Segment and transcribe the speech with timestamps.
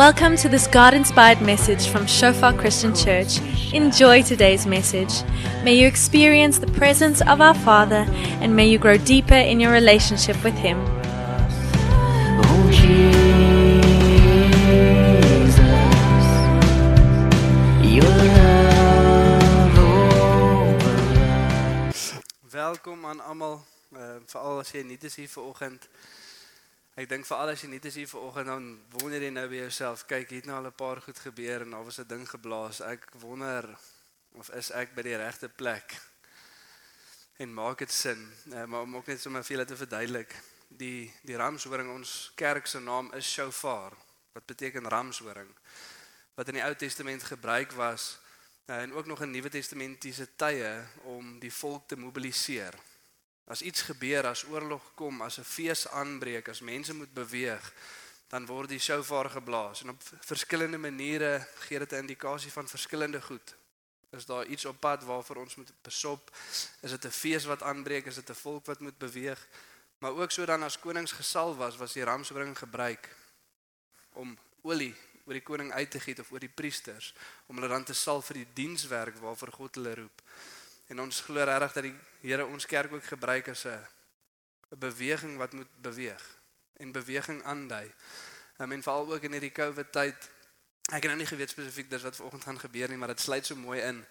[0.00, 3.38] Welcome to this God inspired message from Shofar Christian Church.
[3.74, 5.12] Enjoy today's message.
[5.62, 8.06] May you experience the presence of our Father
[8.40, 10.78] and may you grow deeper in your relationship with Him.
[12.40, 13.04] Oh Jesus,
[17.84, 20.96] your love over
[22.50, 23.60] Welkom aan almal,
[23.92, 25.88] uh, veral as jy nuut is hier vanoggend.
[27.00, 28.64] Ek dink veral as jy nuut is hier vanoggend dan
[28.98, 31.70] wonder jy nou by jouself, kyk, hier het nou al 'n paar goed gebeur en
[31.72, 32.80] daar was 'n ding geblaas.
[32.80, 33.64] Ek wonder
[34.36, 35.96] of is ek by die regte plek?
[37.38, 38.20] En maak dit sin?
[38.52, 40.36] Uh, maar om ook net sommer vir julle te verduidelik,
[40.68, 43.96] die die ramshoring ons kerk se naam is shofar
[44.32, 45.48] wat beteken ramshoring
[46.34, 48.18] wat in die Ou Testament gebruik was
[48.66, 52.74] uh, en ook nog in Nuwe Testamentiese tye om die volk te mobiliseer.
[53.50, 57.72] As iets gebeur, as oorlog kom, as 'n fees aanbreek, as mense moet beweeg,
[58.30, 63.20] dan word die shofar geblaas en op verskillende maniere gee dit 'n indikasie van verskillende
[63.20, 63.56] goed.
[64.10, 66.30] Is daar iets op pad waarvoor ons moet besop?
[66.80, 68.06] Is dit 'n fees wat aanbreek?
[68.06, 69.46] Is dit 'n volk wat moet beweeg?
[69.98, 73.16] Maar ook so dan as konings gesal was, was die ramshoring gebruik
[74.12, 77.14] om olie oor die koning uit te giet of oor die priesters
[77.46, 80.22] om hulle dan te sal vir die dienswerk waarvoor God hulle roep.
[80.90, 83.78] En ons glo regtig dat die Here ons kerk ook gebruik as 'n
[84.70, 86.24] 'n beweging wat moet beweeg
[86.76, 87.92] en beweging aandui.
[88.58, 90.30] Um, en veral ook in hierdie COVID tyd.
[90.92, 93.46] Ek het nou nie geweet spesifiek dis wat vanoggend gaan gebeur nie, maar dit sluit
[93.46, 94.04] so mooi in.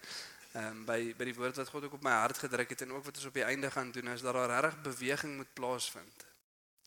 [0.52, 2.92] Ehm um, by by die woord wat God ook op my hart gedruk het en
[2.92, 6.26] ook wat ons op die einde gaan doen is dat daar regtig beweging moet plaasvind.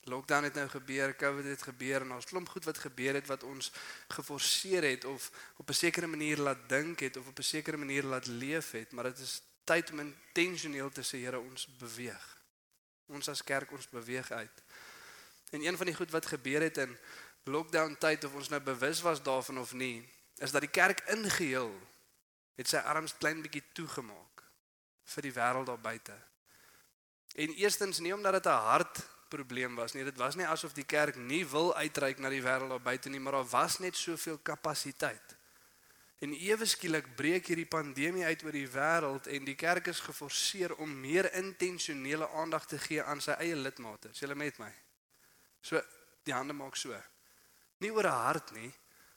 [0.04, 3.42] Lockdown het nou gebeur, COVID het gebeur en ons klomp goed wat gebeur het wat
[3.42, 3.72] ons
[4.08, 8.04] geforseer het of op 'n sekere manier laat dink het of op 'n sekere manier
[8.04, 12.24] laat leef het, maar dit is tyd om intentioneel te sê Here ons beweeg.
[13.06, 14.62] Ons as kerk ons beweeg uit.
[15.50, 16.96] En een van die goed wat gebeur het in
[17.44, 21.72] lockdown tyd of ons nou bewus was daarvan of nie, is dat die kerk ingeheel
[22.54, 24.44] het sy arms klein bietjie toegemaak
[25.14, 26.14] vir die wêreld daar buite.
[27.34, 30.04] En eerstens nie omdat dit 'n hart probleem was nie.
[30.04, 33.20] Dit was nie asof die kerk nie wil uitreik na die wêreld daar buite nie,
[33.20, 35.36] maar daar was net soveel kapasiteit.
[36.18, 40.76] En ewe skielik breek hierdie pandemie uit oor die wêreld en die kerk is geforseer
[40.76, 44.12] om meer intentionele aandag te gee aan sy eie lidmate.
[44.14, 44.70] Is julle met my?
[45.60, 45.80] So
[46.24, 46.96] die hande maak so.
[47.82, 48.72] Nie oor 'n hart nie,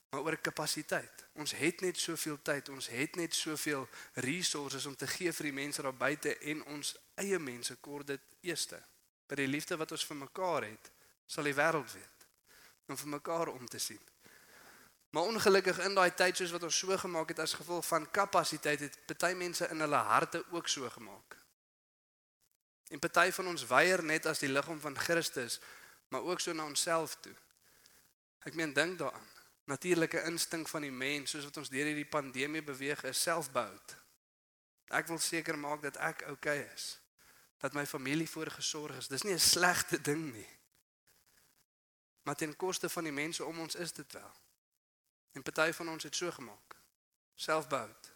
[0.10, 1.26] maar oor kapasiteit.
[1.34, 5.54] Ons het net soveel tyd, ons het net soveel resources om te gee vir die
[5.54, 8.84] mense daar buite en ons eie mense kort dit eerste.
[9.28, 10.92] By die liefde wat ons vir mekaar het,
[11.26, 12.14] sal die wêreld weet
[12.88, 14.00] om vir mekaar om te sien.
[15.18, 18.80] Maar ongelukkig in daai tyd soos wat ons so gemaak het as gevolg van kapasiteit
[18.80, 21.38] het party mense in hulle harte ook so gemaak.
[22.94, 25.58] En party van ons weier net as die liggaam van Christus,
[26.14, 27.34] maar ook so na onsself toe.
[28.46, 29.26] Ek meen dink daaraan.
[29.66, 33.98] Natuurlike instink van die mens soos wat ons deur hierdie pandemie beweeg is selfbehoud.
[35.02, 37.00] Ek wil seker maak dat ek oukei okay is.
[37.58, 39.10] Dat my familie voorgesorg is.
[39.10, 40.50] Dis nie 'n slegte ding nie.
[42.22, 44.46] Maar ten koste van die mense om ons is dit wel.
[45.38, 46.76] En party van ons het so gemaak.
[47.36, 48.12] Selfbehoud.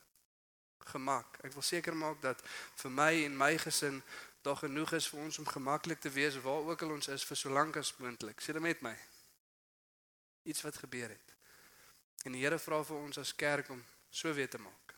[0.92, 1.38] Gemak.
[1.46, 2.42] Ek wil seker maak dat
[2.82, 4.00] vir my en my gesin
[4.42, 7.38] daar genoeg is vir ons om gemaklik te wees waar ook al ons is vir
[7.38, 8.42] so lank as moontlik.
[8.42, 8.96] Sê dit met my.
[10.50, 11.36] Iets wat gebeur het.
[12.26, 14.98] En die Here vra vir ons as kerk om so weer te maak.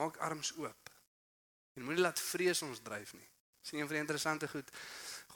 [0.00, 0.90] Maak arms oop.
[1.76, 3.28] En moenie laat vrees ons dryf nie.
[3.60, 4.72] Sien een van die interessante goed.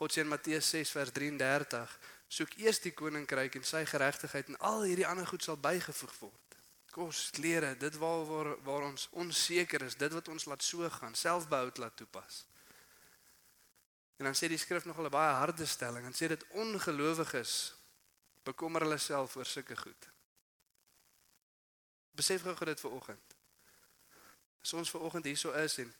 [0.00, 1.98] God sê in Matteus 6 vers 33
[2.34, 6.56] soek eers die koninkryk en sy geregtigheid en al hierdie ander goed sal bygevoeg word.
[6.94, 11.14] Kos, klere, dit waar waar, waar ons onseker is, dit wat ons laat so gaan,
[11.18, 12.44] selfbehoud laat toepas.
[14.22, 17.74] En dan sê die skrif nogal 'n baie harde stelling en sê dit ongelowiges
[18.44, 20.10] bekommer hulle self oor sulke goed.
[22.14, 23.33] Besef gou dit vir oggend.
[24.64, 25.90] As ons ver oggend hierso is en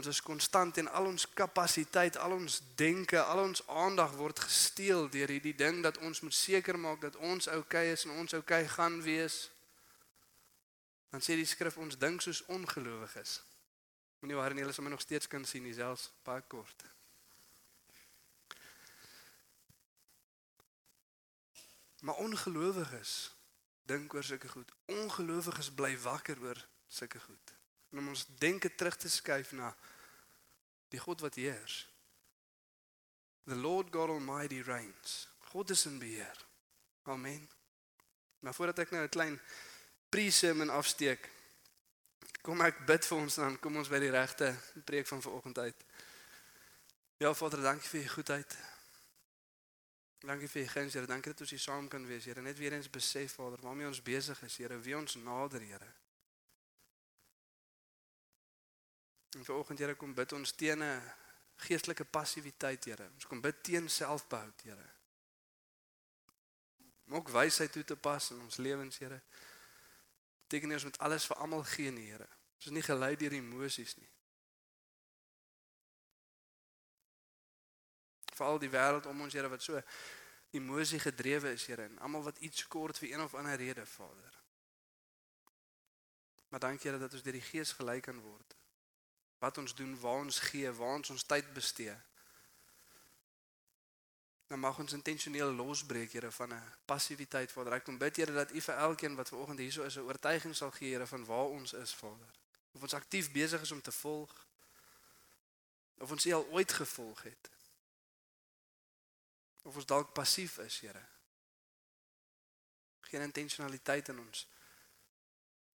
[0.00, 5.10] ons is konstant en al ons kapasiteit, al ons denke, al ons aandag word gesteel
[5.12, 8.32] deur hierdie ding dat ons moet seker maak dat ons oukei okay is en ons
[8.38, 9.36] oukei okay gaan wees.
[11.12, 13.42] Dan sê die skrif ons dink soos ongelowiges.
[14.22, 16.86] Moenie waar nie hulle sommer nog steeds kan sien dieselfs baie kort.
[22.00, 23.12] Maar ongelowiges
[23.84, 24.72] dink oor sulke goed.
[24.88, 27.53] Ongelowiges bly wakker oor sulke goed
[27.94, 29.68] en om ons denke terug te skuif na
[30.90, 31.84] die God wat heers.
[33.46, 35.28] The Lord God Almighty reigns.
[35.52, 36.40] God is in beheer.
[37.06, 37.46] Amen.
[38.42, 39.40] Maar voordat ek nou 'n klein
[40.08, 41.30] pre-sermon afsteek,
[42.42, 45.84] kom ek bid vir ons dan kom ons by die regte preek van vanoggend uit.
[47.16, 48.56] Ja Vader, dankie vir u goedheid.
[50.18, 51.06] Dankie vir u guns, Here.
[51.06, 52.42] Dankie dat ons hier saam kan wees, Here.
[52.42, 56.03] Net weer eens besef, Vader, waarmee ons besig is, Here, wie ons nader, Here.
[59.34, 61.12] En vanoggend, Here, kom bid ons teen 'n
[61.56, 63.10] geestelike passiwiteit, Here.
[63.14, 64.90] Ons kom bid teen selfbehoud, Here.
[67.04, 69.22] Maak wysheid toe te pas in ons lewens, Here.
[70.42, 72.28] Beteken nie ons moet alles vir almal gee nie, Here.
[72.56, 74.10] Ons is nie gelei deur emosies nie.
[78.34, 79.82] Veral die wêreld om ons, Here, wat so
[80.50, 84.42] emosie gedrewe is, Here, en almal wat iets kort vir een of ander rede, Vader.
[86.48, 88.56] Maar dankie Here dat ons deur die Gees gelei kan word.
[89.44, 91.92] Wat ons doen, waar ons gee, waar ons ons tyd bestee.
[94.46, 97.72] Dan mag ons intentioneel losbreek, Here, van 'n passiwiteit, Vader.
[97.72, 100.70] Ek kom bid, Here, dat U vir elkeen wat vanoggend hierso is, 'n oortuiging sal
[100.70, 102.30] gee, Here, van waar ons is, Vader.
[102.72, 104.46] Of ons aktief besig is om te volg.
[105.98, 107.50] Of ons U al ooit gevolg het.
[109.62, 111.04] Of ons dalk passief is, Here.
[113.00, 114.48] Geen intentionaliteit in ons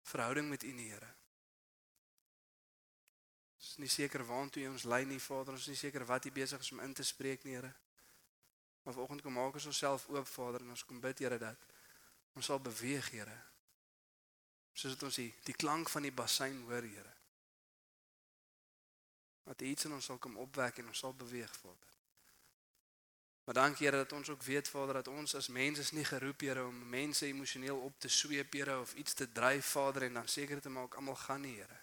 [0.02, 1.17] verhouding met U, Here.
[3.68, 5.52] Ons is nie seker waantoe U ons lei nie, Vader.
[5.52, 7.68] Ons is nie seker wat U besig is om in te spreek nie, Here.
[8.82, 11.66] Maar vanoggend kom maak ons onsself oop, Vader, en ons kom bid, Here, dat
[12.32, 13.34] ons sal beweeg, Here.
[14.72, 17.12] Soos dit ons die, die klank van die bassein hoor, Here.
[19.50, 21.92] Dat iets in ons sal kom opwek en ons sal beweeg, Vader.
[23.44, 26.40] Maar dankie Here dat ons ook weet Vader dat ons as mense is nie geroep
[26.40, 30.28] Here om mense emosioneel op te sweep Here of iets te dryf Vader en dan
[30.28, 31.80] seker te maak almal gaan nie Here.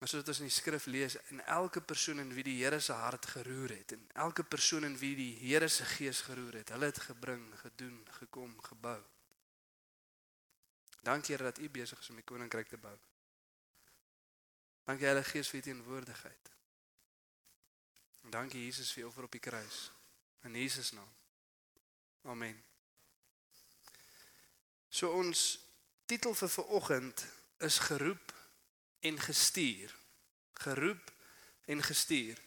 [0.00, 2.96] Maar soos ons in die skrif lees en elke persoon in wie die Here se
[2.96, 6.88] hart geroer het en elke persoon in wie die Here se gees geroer het, hulle
[6.88, 8.96] het gebring, gedoen, gekom, gebou.
[11.04, 12.96] Dankie Here dat U besig is om die koninkryk te bou.
[14.88, 16.50] Dankie Heilige Gees vir U teenwoordigheid.
[18.24, 19.90] En dankie Jesus vir u offer op die kruis.
[20.42, 21.12] In Jesus naam.
[22.22, 22.56] Amen.
[24.88, 25.60] So ons
[26.04, 27.24] titel vir vanoggend
[27.58, 28.34] is geroep
[29.00, 29.94] en gestuur.
[30.52, 31.12] Geroep
[31.64, 32.38] en gestuur.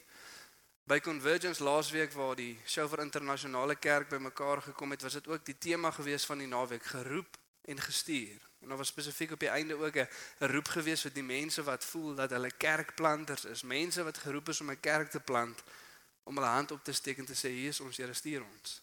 [0.83, 5.57] By Convergence laasweek waar die Shofar Internasionale Kerk bymekaar gekom het, was dit ook die
[5.57, 7.37] tema gewees van die naweek, geroep
[7.71, 8.41] en gestuur.
[8.59, 10.07] En daar was spesifiek op die einde ook 'n
[10.39, 14.61] roep gewees vir die mense wat voel dat hulle kerkplanters is, mense wat geroep is
[14.61, 15.63] om 'n kerk te plant,
[16.23, 18.81] om hulle hand op te steek en te sê hier is ons Here stuur ons.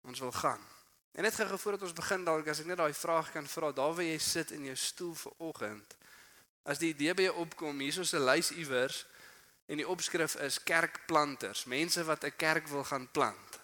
[0.00, 0.66] Ons wil gaan.
[1.12, 3.94] En net gou voordat ons begin dalk as ek net daai vraag kan vra, daar
[3.94, 5.96] waar jy sit in jou stoel vir oggend.
[6.66, 9.06] As die idee by jou opkom, hier is 'n lys iewers
[9.70, 13.60] en die opskrif is kerkplanters, mense wat 'n kerk wil gaan plant.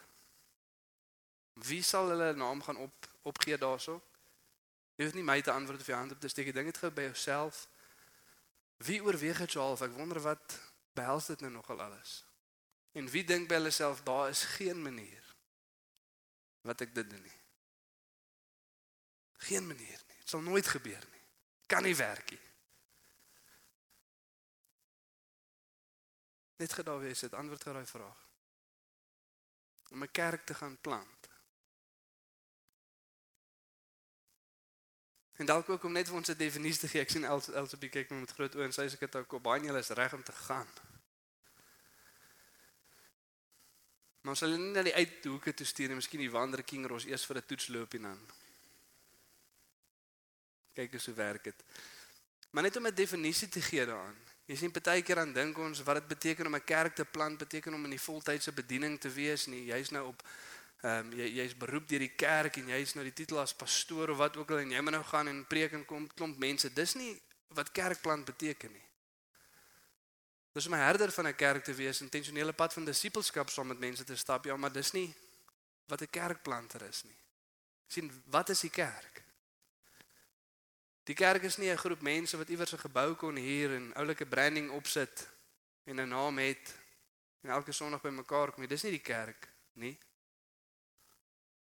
[1.54, 4.00] Wie sal hulle naam gaan op opgee daarso?
[4.96, 6.46] Jy hoef nie my te antwoord of jy hand op te steek.
[6.46, 7.68] Ek dink dit gou by jouself.
[8.76, 9.82] Wie oorweeg dit so half?
[9.82, 10.58] Ek wonder wat
[10.94, 12.24] behels dit nou nogal alles.
[12.92, 15.34] En wie dink by hulle self daar is geen manier
[16.62, 17.38] wat ek dit doen nie.
[19.48, 20.18] Geen manier nie.
[20.18, 21.22] Dit sal nooit gebeur nie.
[21.66, 22.51] Kan nie werk nie.
[26.62, 28.18] Net gedaar wees dit antwoord daai vraag.
[29.90, 31.28] Om 'n kerk te gaan plant.
[35.32, 37.00] En dalk ook om net vir ons 'n definisie te gee.
[37.00, 39.16] Ek sien Els Els op die kyk met groot oë en sy sê ek het
[39.16, 40.68] ook baie julle is reg om te gaan.
[44.20, 47.26] Maar sal nie na die uithoeke toe stuur en miskien die Wander King Ross eers
[47.26, 48.30] vir 'n toetsloop en dan.
[50.72, 51.64] Kyk hoe werk dit.
[52.50, 54.31] Maar net om 'n definisie te gee daaraan.
[54.52, 57.74] Jy sien partykeer aan dink ons wat dit beteken om 'n kerk te plant, beteken
[57.74, 59.64] om in die voltydse bediening te wees nie.
[59.72, 60.22] Jy's nou op
[60.82, 64.10] Ehm um, jy jy's beroep deur die kerk en jy's nou die titel as pastoor
[64.10, 66.72] of wat ook al en jy moet nou gaan en preek en kom klomp mense.
[66.74, 67.12] Dis nie
[67.54, 68.82] wat kerkplant beteken nie.
[70.52, 73.78] Dis om 'n herder van 'n kerk te wees, intentionele pad van disippelskap saam met
[73.78, 75.14] mense te stap, ja, maar dis nie
[75.86, 77.18] wat 'n kerkplanter is nie.
[77.86, 79.11] sien wat is die kerk?
[81.04, 84.26] Die kerk is nie 'n groep mense wat iewers 'n gebou kon hier en oulike
[84.26, 85.28] branding opsit
[85.84, 86.74] en 'n naam het
[87.40, 88.66] en elke Sondag bymekaar kom.
[88.66, 89.98] Dis nie die kerk nie.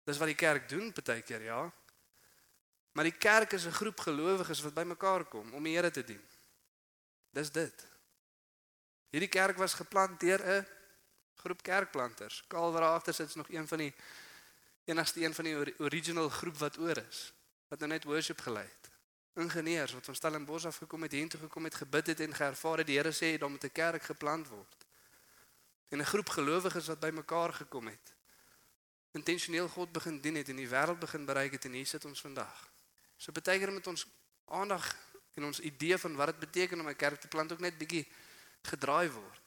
[0.04, 1.73] Dis wat die kerk doen partykeer, ja.
[2.92, 6.25] Maar die kerk is 'n groep gelowiges wat bymekaar kom om die Here te dien.
[7.30, 7.87] Dis dit.
[9.11, 10.66] Hierdie kerk was geplant deur 'n
[11.35, 12.45] groep kerkplanters.
[12.49, 13.95] Kalwer agter sit is nog een van die
[14.85, 17.33] enigste een van die original groep wat oor is
[17.68, 18.88] wat nou net worship gelei het.
[19.38, 22.87] Ingenieurs wat van Stellenbosch af gekom het, hiertoe gekom het, gebid het en geervaar het
[22.87, 24.87] die Here sê dat met 'n kerk geplant word.
[25.88, 28.16] En 'n groep gelowiges wat bymekaar gekom het
[29.18, 32.21] intentioneel God begin dien het en die wêreld begin bereik het en hier sit ons
[32.21, 32.57] vandag.
[33.16, 34.07] So baie keer met ons
[34.59, 34.87] aandag
[35.38, 38.07] en ons idee van wat dit beteken om 'n kerk te plant ook net bietjie
[38.62, 39.45] gedraai word.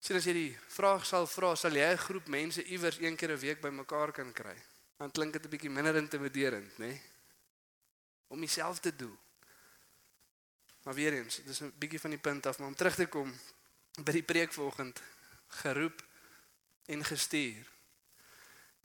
[0.00, 3.30] Sien as jy die vraag sal vra, sal jy 'n groep mense iewers een keer
[3.30, 4.56] 'n week bymekaar kan kry?
[4.98, 6.86] Dan klink dit 'n bietjie minder intimiderend, né?
[6.86, 7.02] Nee?
[8.26, 9.18] Om jouself te doen.
[10.82, 13.38] Maar weer eens, dis 'n bietjie van die punt af, maar om terug te kom
[14.02, 15.02] by die preek vanoggend,
[15.46, 16.04] geroep
[16.86, 17.66] en gestuur.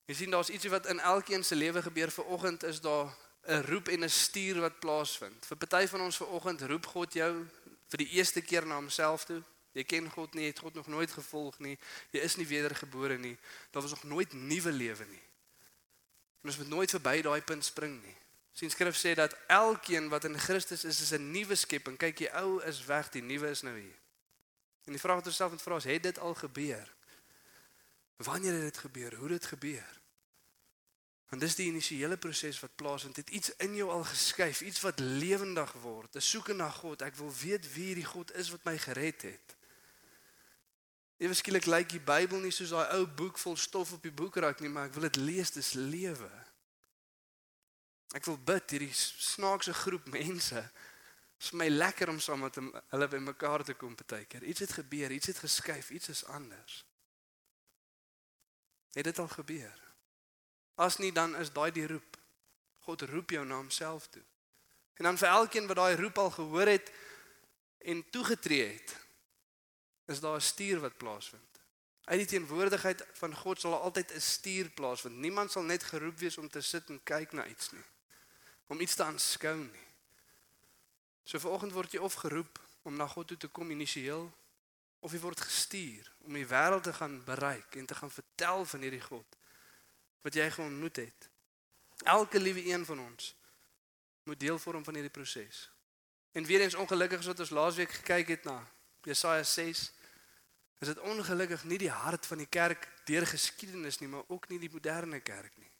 [0.06, 3.18] Jy sien daar's ietsie wat in elkeen se lewe gebeur vanoggend is daar
[3.48, 5.46] 'n roep en 'n stuur wat plaasvind.
[5.46, 7.48] Vir party van ons vanoggend roep God jou
[7.88, 9.44] vir die eerste keer na homself toe.
[9.72, 11.78] Jy ken God nie, jy het God nog nooit gevolg nie.
[12.12, 13.38] Jy is nie wedergebore nie.
[13.72, 15.24] Daar was nog nooit nuwe lewe nie.
[16.42, 18.16] En ons moet nooit verby daai punt spring nie.
[18.52, 21.98] Sien skrif sê dat elkeen wat in Christus is, is 'n nuwe skepping.
[21.98, 24.00] Kyk, die ou is weg, die nuwe is nou hier.
[24.86, 26.94] En die vraag wat ons self moet vra is, het dit al gebeur?
[28.16, 29.16] Wanneer het dit gebeur?
[29.16, 30.02] Hoe het dit gebeur?
[31.30, 33.16] Want dis die initiële proses wat plaasvind.
[33.16, 36.16] Het iets in jou al geskuif, iets wat lewendig word.
[36.16, 37.02] 'n Soeke na God.
[37.02, 39.56] Ek wil weet wie hierdie God is wat my gered het.
[41.18, 44.60] Ewe skielik lyk die Bybel nie soos daai ou boek vol stof op die boekrak
[44.60, 46.30] nie, maar ek wil dit lees, dis lewe.
[48.12, 50.62] Ek wil bid hierdie snaakse groep mense.
[50.62, 52.58] Dit is my lekker om saam met
[52.92, 54.44] hulle by mekaar te kom partykeer.
[54.44, 56.82] Iets het gebeur, iets het geskuif, iets is anders.
[58.94, 59.78] Het dit al gebeur?
[60.76, 62.18] As nie dan is daai die roep.
[62.86, 64.24] God roep jou na homself toe.
[65.00, 66.92] En dan vir elkeen wat daai roep al gehoor het
[67.78, 68.96] en toegetree het,
[70.06, 71.60] is daar 'n stuur wat plaasvind.
[72.04, 75.16] Uit die teenwoordigheid van God sal altyd 'n stuur plaasvind.
[75.16, 77.86] Niemand sal net geroep wees om te sit en kyk na iets nie.
[78.72, 79.88] Om iets te aanskou nie.
[81.28, 84.30] So vanoggend word jy of geroep om na God toe te kom initieel
[85.02, 88.86] of jy word gestuur om die wêreld te gaan bereik en te gaan vertel van
[88.86, 89.38] hierdie God
[90.22, 91.30] wat jy geontmoet het.
[92.04, 93.34] Elke liewe een van ons
[94.24, 95.70] moet deel vorm van hierdie proses.
[96.32, 98.60] En weer eens ongelukkig is wat ons laasweek gekyk het na
[99.04, 99.92] Jesaja 6
[100.82, 104.60] is dit ongelukkig nie die hart van die kerk deur geskiedenis nie, maar ook nie
[104.62, 105.71] die moderne kerk nie.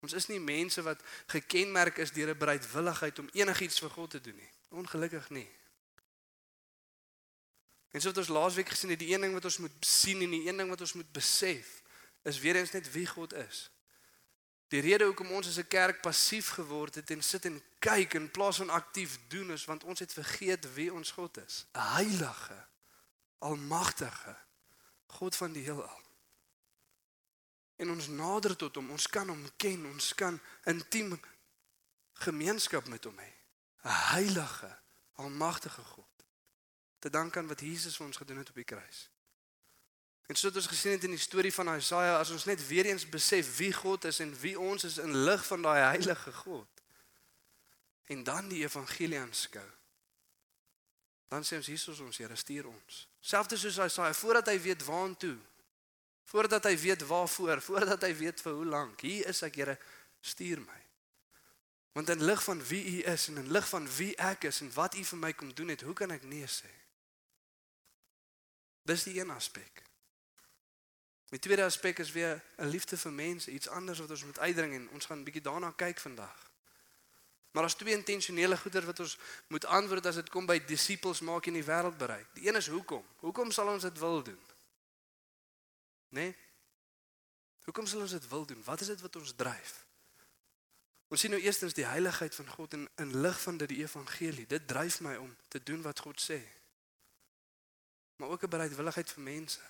[0.00, 4.20] Ons is nie mense wat gekenmerk is deur 'n bereidwilligheid om enigiets vir God te
[4.20, 4.50] doen nie.
[4.68, 5.48] Ongelukkig nie.
[7.90, 10.30] En so het ons laasweek gesien dat die een ding wat ons moet sien en
[10.30, 11.82] die een ding wat ons moet besef
[12.22, 13.70] is weer eens net wie God is.
[14.68, 18.30] Die rede hoekom ons as 'n kerk passief geword het en sit en kyk in
[18.30, 21.66] plaas van aktief doen is want ons het vergeet wie ons God is.
[21.72, 22.66] 'n Heilige,
[23.38, 24.36] almagtige
[25.06, 26.07] God van die heelal.
[27.78, 31.14] En ons nader tot hom, ons kan hom ken, ons kan intiem
[32.24, 33.32] gemeenskap met hom hê.
[33.86, 34.70] 'n Heilige,
[35.14, 36.24] almagtige God.
[36.98, 39.08] Te dank aan wat Jesus vir ons gedoen het op die kruis.
[40.26, 43.08] En soos ons gesien het in die storie van Jesaja, as ons net weer eens
[43.08, 46.82] besef wie God is en wie ons is in lig van daai heilige God.
[48.04, 49.68] En dan die evangelie aanskou.
[51.28, 53.06] Dan sê ons Jesus ons Here stuur ons.
[53.20, 55.36] Selfs soos Jesaja voordat hy weet waartoe.
[56.28, 59.00] Voordat hy weet waarvoor, voordat hy weet vir hoe lank.
[59.00, 59.78] Hier is ek Here,
[60.20, 60.80] stuur my.
[61.96, 64.68] Want in lig van wie U is en in lig van wie ek is en
[64.74, 66.70] wat U vir my kom doen het, hoe kan ek nee sê?
[68.88, 69.82] Dis die een aspek.
[71.32, 74.74] Die tweede aspek is weer 'n liefde vir mense, iets anders wat ons moet uitdring
[74.74, 76.50] en ons gaan 'n bietjie daarna kyk vandag.
[77.50, 81.46] Maar daar's twee intentionele goeder wat ons moet antwoord as dit kom by disippels maak
[81.46, 82.26] in die wêreld bereik.
[82.34, 83.04] Die een is hoekom?
[83.16, 84.40] Hoekom sal ons dit wil doen?
[86.08, 86.20] Né?
[86.20, 86.36] Nee?
[87.64, 88.62] Hoekom sal ons dit wil doen?
[88.64, 89.86] Wat is dit wat ons dryf?
[91.08, 94.46] Ons sien nou eerstens die heiligheid van God in in lig van dit die evangelie.
[94.46, 96.40] Dit dryf my om te doen wat God sê.
[98.16, 99.60] Maar ook 'n bereidwilligheid vir mense.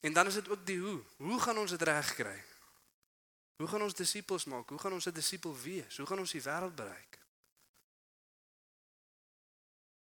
[0.00, 1.02] En dan is dit ook die hoe.
[1.16, 2.44] Hoe gaan ons dit regkry?
[3.56, 4.68] Hoe gaan ons disippels maak?
[4.68, 5.96] Hoe gaan ons 'n disipel wees?
[5.96, 7.18] Hoe gaan ons die wêreld bereik?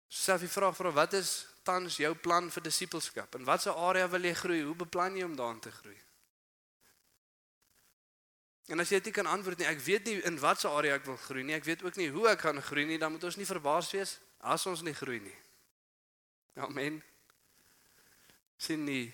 [0.07, 3.36] Self die vraag vra wat is tans jou plan vir disipelskap?
[3.36, 4.62] In watter area wil jy groei?
[4.63, 5.98] Hoe beplan jy om daarin te groei?
[8.72, 11.17] En as jy dit kan antwoord nie, ek weet nie in watter area ek wil
[11.20, 11.55] groei nie.
[11.58, 13.00] Ek weet ook nie hoe ek gaan groei nie.
[13.01, 15.36] Dan moet ons nie verbaas wees as ons nie groei nie.
[16.63, 17.01] Amen.
[18.62, 19.08] Sien nie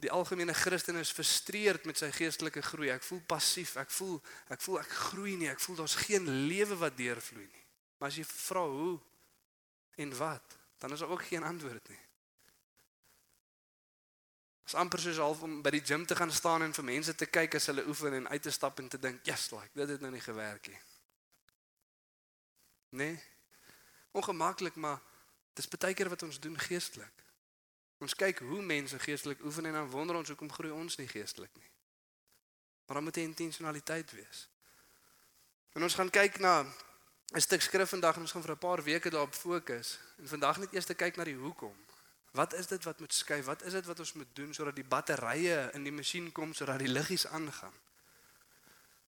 [0.00, 2.88] Die algemene Christen is frustreerd met sy geestelike groei.
[2.88, 3.74] Ek voel passief.
[3.80, 4.16] Ek voel
[4.48, 5.50] ek voel ek groei nie.
[5.52, 7.64] Ek voel daar's geen lewe wat deurvloei nie.
[8.00, 8.94] Maar as jy vra hoe
[10.00, 11.98] en wat, dan is daar ook geen antwoord nie.
[14.60, 17.14] Dit is amper soos half om by die gim te gaan staan en vir mense
[17.14, 19.88] te kyk as hulle oefen en uit te stap en te dink, "Yes, like, dit
[19.88, 20.80] het nou nie gewerk nie."
[22.88, 23.22] Nee.
[24.10, 25.00] Ongemaklik, maar
[25.52, 27.24] dis baie keer wat ons doen geestelik.
[27.98, 31.54] Ons kyk hoe mense geestelik oefen en dan wonder ons hoekom groei ons nie geestelik
[31.54, 31.70] nie.
[32.86, 34.48] Maar dan moet 'n intentionaliteit wees.
[35.72, 36.66] En ons gaan kyk na
[37.30, 40.58] 'n stuk skrif vandag en ons gaan vir 'n paar weke daarop fokus en vandag
[40.58, 41.76] net eers te kyk na die hoekom.
[42.30, 43.44] Wat is dit wat moet skuif?
[43.44, 46.78] Wat is dit wat ons moet doen sodat die batterye in die masjien kom sodat
[46.78, 47.74] die liggies aangaan?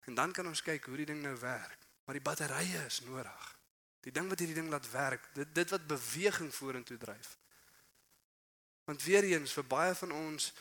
[0.05, 1.77] En dan kan ons kyk hoe die ding nou werk.
[2.05, 3.55] Maar die batterye is nodig.
[4.01, 7.37] Die ding wat hierdie ding laat werk, dit dit wat beweging vorentoe dryf.
[8.83, 10.53] Want weer eens vir baie van ons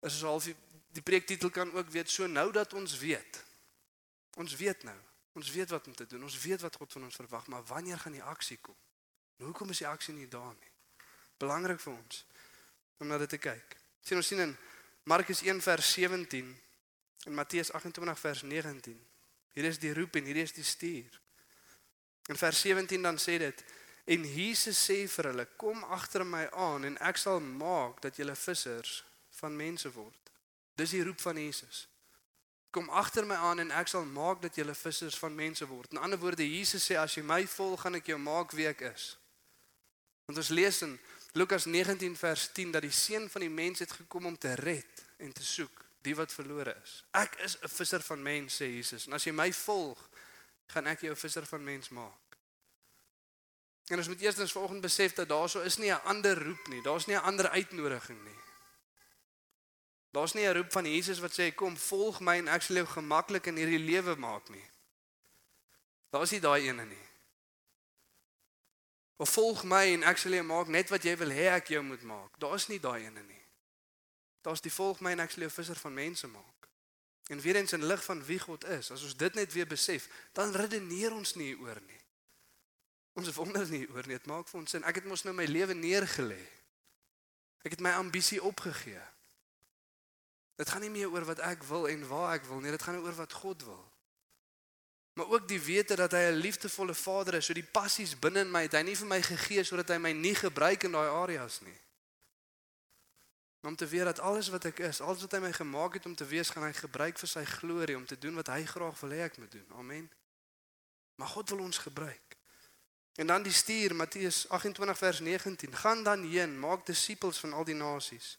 [0.00, 0.56] is ons half die,
[0.92, 3.44] die preektitel kan ook weet so nou dat ons weet.
[4.36, 4.98] Ons weet nou.
[5.32, 6.22] Ons weet wat om te doen.
[6.22, 8.76] Ons weet wat God van ons verwag, maar wanneer gaan die aksie kom?
[9.36, 10.72] Nou, hoekom is die aksie nie daar nie?
[11.40, 12.24] Belangrik vir ons
[13.00, 13.76] om na dit te kyk.
[14.04, 14.56] Sien ons sien in
[15.08, 16.50] Markus 1 vers 17
[17.24, 18.98] en Matteus 28 vers 19.
[19.56, 21.20] Hier is die roep en hier is die stuur.
[22.28, 23.64] In vers 17 dan sê dit
[24.10, 28.36] en Jesus sê vir hulle kom agter my aan en ek sal maak dat julle
[28.36, 29.00] vissers
[29.40, 30.32] van mense word.
[30.76, 31.86] Dis die roep van Jesus.
[32.70, 35.90] Kom agter my aan en ek sal maak dat julle vissers van mense word.
[35.90, 38.80] In ander woorde Jesus sê as jy my volg gaan ek jou maak wie ek
[38.92, 39.16] is.
[40.26, 40.98] Want ons lees in
[41.34, 45.04] Lukas 19 vers 10 dat die seun van die mens het gekom om te red
[45.18, 47.02] en te soek die wat verlore is.
[47.12, 49.06] Ek is 'n visser van mense sê Jesus.
[49.06, 50.08] En as jy my volg,
[50.66, 52.36] gaan ek jou 'n visser van mense maak.
[53.90, 56.82] En ons moet eerstens vanoggend besef dat daar so is nie 'n ander roep nie.
[56.82, 58.38] Daar's nie 'n ander uitnodiging nie.
[60.10, 62.86] Daar's nie 'n roep van Jesus wat sê kom volg my en ek sal jou
[62.86, 64.68] gemaklik in hierdie lewe maak nie.
[66.10, 67.06] Daar's nie daai ene nie.
[69.16, 71.82] Of volg my en ek sal jou maak net wat jy wil hê ek jou
[71.82, 72.38] moet maak.
[72.38, 73.44] Daar's nie daai ene nie.
[74.40, 76.68] Daar's die volg my en ek sal jou visser van mense maak.
[77.28, 80.08] En weer eens in lig van wie God is, as ons dit net weer besef,
[80.32, 82.00] dan redeneer ons nie oor nie.
[83.12, 84.84] Ons wonder nie oor nie, dit maak vir ons sin.
[84.88, 86.40] Ek het mos nou my lewe neergelê.
[87.62, 89.02] Ek het my ambisie opgegee.
[90.60, 92.98] Dit gaan nie meer oor wat ek wil en waar ek wil nie, dit gaan
[93.00, 93.80] oor wat God wil.
[95.16, 98.50] Maar ook die wete dat hy 'n liefdevolle Vader is, so die passies binne in
[98.50, 101.60] my het hy nie vir my gegee sodat hy my nie gebruik in daai areas
[101.60, 101.80] nie.
[103.62, 106.14] Om te weet dat alles wat ek is, alles wat hy my gemaak het om
[106.14, 109.10] te wees, gaan hy gebruik vir sy glorie om te doen wat hy graag wil
[109.10, 109.66] hê ek moet doen.
[109.76, 110.10] Amen.
[111.14, 112.36] Maar God wil ons gebruik.
[113.16, 115.76] En dan die stuur Matteus 28 vers 19.
[115.76, 118.38] Gaan dan heen, maak disippels van al die nasies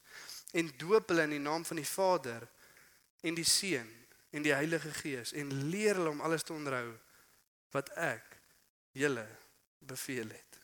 [0.51, 2.47] en doop hulle in die naam van die Vader
[3.21, 3.89] en die Seun
[4.29, 6.91] en die Heilige Gees en leer hulle om alles te onderhou
[7.71, 8.37] wat ek
[8.91, 9.27] julle
[9.79, 10.59] beveel het.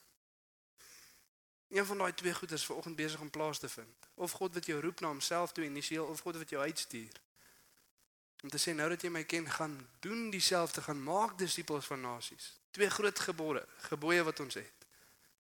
[1.69, 4.08] Een van daai twee goeders vanoggend besig om plaas te vind.
[4.13, 7.21] Of God wat jou roep na homself toe initieel of God wat jou uitstuur.
[8.43, 12.02] Om te sê nou dat jy my ken, gaan doen dieselfde, gaan maak disippels van
[12.02, 12.54] nasies.
[12.71, 14.86] Twee groot gebore, gebooie wat ons het.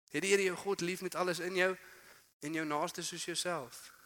[0.09, 1.75] Het die Here jou God lief met alles in jou
[2.39, 3.96] en jou naaste soos jouself.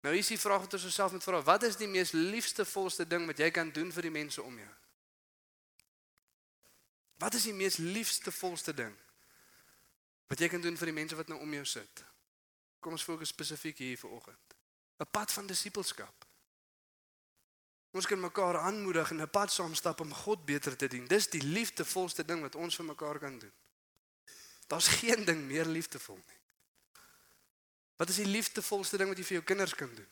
[0.00, 3.06] Nou is die vraag wat ons osself moet vra, wat is die mees liefste volste
[3.06, 4.74] ding wat jy kan doen vir die mense om jou?
[7.18, 8.94] Wat is die mees liefste volste ding
[10.28, 12.04] wat jy kan doen vir die mense wat nou om jou sit.
[12.84, 14.56] Kom ons fokus spesifiek hier vanoggend.
[15.00, 16.26] 'n Pad van disippelskap.
[17.90, 21.06] Ons kan mekaar aanmoedig en 'n pad saam stap om God beter te dien.
[21.06, 23.52] Dis die liefdevolste ding wat ons vir mekaar kan doen.
[24.66, 26.37] Daar's geen ding meer liefdevol nie.
[27.98, 30.10] Wat is die liefdevolste ding wat jy vir jou kinders kan doen?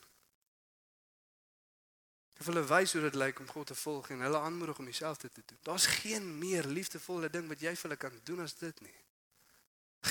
[2.41, 5.31] Of hulle wys hoe dit lyk om God te volg en hulle aanmoedig om dieselfde
[5.33, 5.59] te doen.
[5.63, 8.97] Daar's geen meer liefdevolle ding wat jy vir hulle kan doen as dit nie.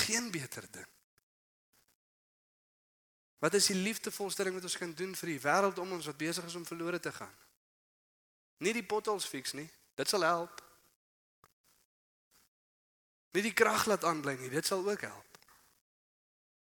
[0.06, 0.88] Geen beter ding.
[3.44, 6.18] Wat is die liefdevolste ding wat ons kan doen vir die wêreld om ons wat
[6.18, 7.36] besig is om verlore te gaan?
[8.64, 9.68] Nie die bottles fix nie.
[10.00, 10.64] Dit sal help.
[13.36, 14.50] Nie die krag laat aanbly nie.
[14.50, 15.35] Dit sal ook help.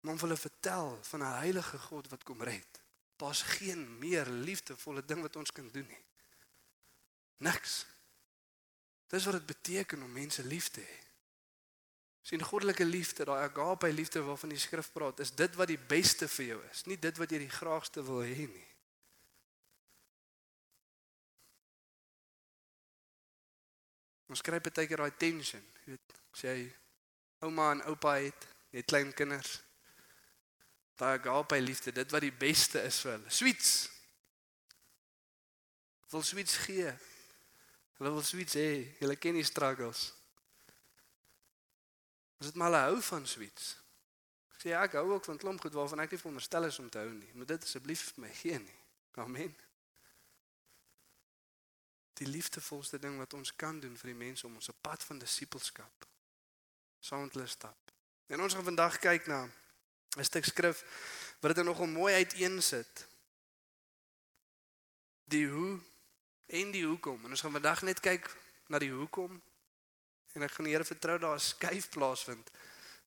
[0.02, 2.82] Maar om hulle vertel van 'n heilige God wat kom red.
[3.16, 6.04] Daar's geen meer liefdevolle ding wat ons kan doen nie.
[7.38, 7.86] Niks.
[9.08, 11.12] Dis wat dit beteken om mense lief te hê
[12.22, 16.28] sien goddelike liefde, daai agape liefde waarvan die skrif praat, is dit wat die beste
[16.30, 18.68] vir jou is, nie dit wat jy die graagste wil hê nie.
[24.32, 26.70] Ons kry baie keer daai tension, jy weet, sê jy
[27.44, 29.58] ouma en oupa het, het klein kinders.
[31.02, 33.30] Daai agape liefde, dit wat die beste is vir hulle.
[33.34, 33.72] Sweets.
[36.12, 36.92] Wil sweets gee.
[37.98, 38.68] Hulle wil sweets hê.
[39.00, 40.12] Hulle ken die struggles.
[42.42, 43.72] As dit maar hou van suits.
[44.54, 46.90] Ek sê ja, ek hou ook van klomp goed waarvan ek nie veronderstel is om
[46.90, 47.30] te hou nie.
[47.38, 48.78] Moet dit asseblief vir my gee nie.
[49.22, 49.54] Amen.
[52.22, 55.22] Die liefdevolste ding wat ons kan doen vir die mense om ons op pad van
[55.22, 56.06] disippelskap
[57.02, 57.94] saam met hulle stap.
[58.30, 59.42] En ons gaan vandag kyk na
[60.18, 60.84] 'n stuk skrif
[61.40, 63.08] wat dit nogal mooi uiteensit.
[65.24, 65.80] Die hoe
[66.48, 67.24] en die hoekom.
[67.24, 68.36] En ons gaan vandag net kyk
[68.68, 69.42] na die hoekom
[70.34, 72.52] En ek gaan die Here vertrou daar 'n skuif plaasvind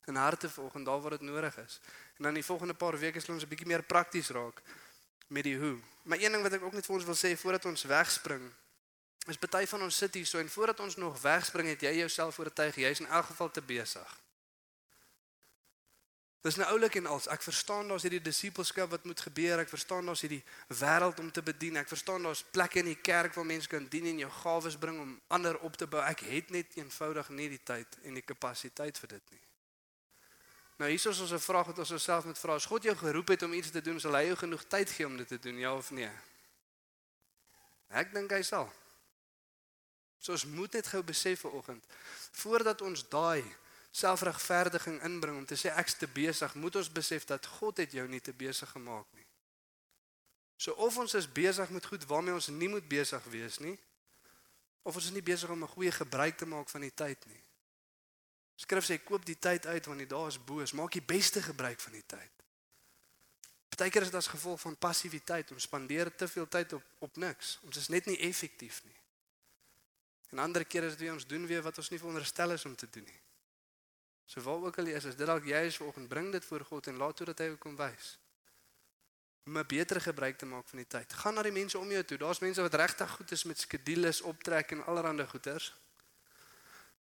[0.04, 1.80] in harte vanoggend daar waar dit nodig is.
[2.16, 4.62] En dan die volgende paar weke sal ons 'n bietjie meer prakties raak
[5.26, 5.78] met die hoe.
[6.02, 8.52] Maar een ding wat ek ook net vir ons wil sê voordat ons wegspring
[9.26, 12.38] is party van ons sit hier so en voordat ons nog wegspring het jy jouself
[12.38, 14.20] oortuig jy's in elk geval te besig.
[16.44, 19.62] Dis nou oulik en als ek verstaan daar's hierdie disippelskap wat moet gebeur.
[19.62, 20.42] Ek verstaan daar's hierdie
[20.76, 21.78] wêreld om te bedien.
[21.80, 24.98] Ek verstaan daar's plekke in die kerk waar mense kan dien en jou gawes bring
[25.00, 26.02] om ander op te bou.
[26.04, 29.40] Ek het net eenvoudig nie die tyd en die kapasiteit vir dit nie.
[30.82, 32.54] Nou hier is ons 'n vraag wat ons osself moet vra.
[32.54, 35.06] As God jou geroep het om iets te doen, sal hy jou genoeg tyd gee
[35.06, 36.10] om dit te doen, ja of nee?
[37.88, 38.72] Ek dink hy sal.
[40.18, 41.84] So ons moet net gou besef vanoggend
[42.32, 43.44] voordat ons daai
[43.94, 48.06] selfregverdiging inbring om te sê ek's te besig, moet ons besef dat God het jou
[48.10, 49.26] nie te besig gemaak nie.
[50.58, 53.76] So of ons is besig met goed waarmee ons nie moet besig wees nie,
[54.82, 57.42] of ons is nie besig om 'n goeie gebruik te maak van die tyd nie.
[58.56, 61.80] Skrif sê koop die tyd uit want die dae is boos, maak die beste gebruik
[61.80, 62.30] van die tyd.
[63.68, 67.58] Partykeer is dit as gevolg van passiwiteit, ons spandeer te veel tyd op op niks.
[67.62, 69.00] Ons is net nie effektief nie.
[70.30, 72.76] En ander kere is dit weer ons doen weer wat ons nie veronderstel is om
[72.76, 73.20] te doen nie.
[74.24, 76.64] So waar ook al jy is, as dit dalk jy is vanoggend, bring dit voor
[76.64, 78.18] God en laat toe dat hy jou kom wys.
[79.44, 81.12] Om 'n beter gebruik te maak van die tyd.
[81.12, 82.18] Gaan na die mense om jou toe.
[82.18, 85.74] Daar's mense wat regtig goed is met skedules, optrek en allerlei goeters.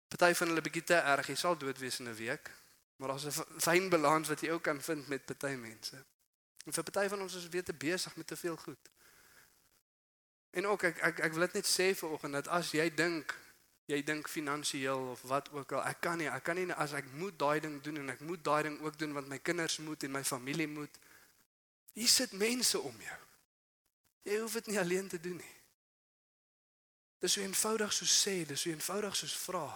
[0.07, 2.51] Party van hulle bietjie te erg, jy sal dood wees in 'n week.
[2.95, 6.05] Maar daar's 'n fyn balans wat jy ook kan vind met party mense.
[6.65, 8.89] En vir party van ons is weer te besig met te veel goed.
[10.49, 13.37] En ook ek ek ek wil dit net sê vir oggend dat as jy dink
[13.91, 17.09] jy dink finansiëel of wat ook al, ek kan nie, ek kan nie as ek
[17.19, 20.03] moet daai ding doen en ek moet daai ding ook doen want my kinders moet
[20.03, 20.99] en my familie moet.
[21.93, 23.19] Hier sit mense om jou.
[24.23, 25.55] Jy hoef dit nie alleen te doen nie.
[27.23, 29.67] Dis so eenvoudig so sê, dis so eenvoudig soos vra.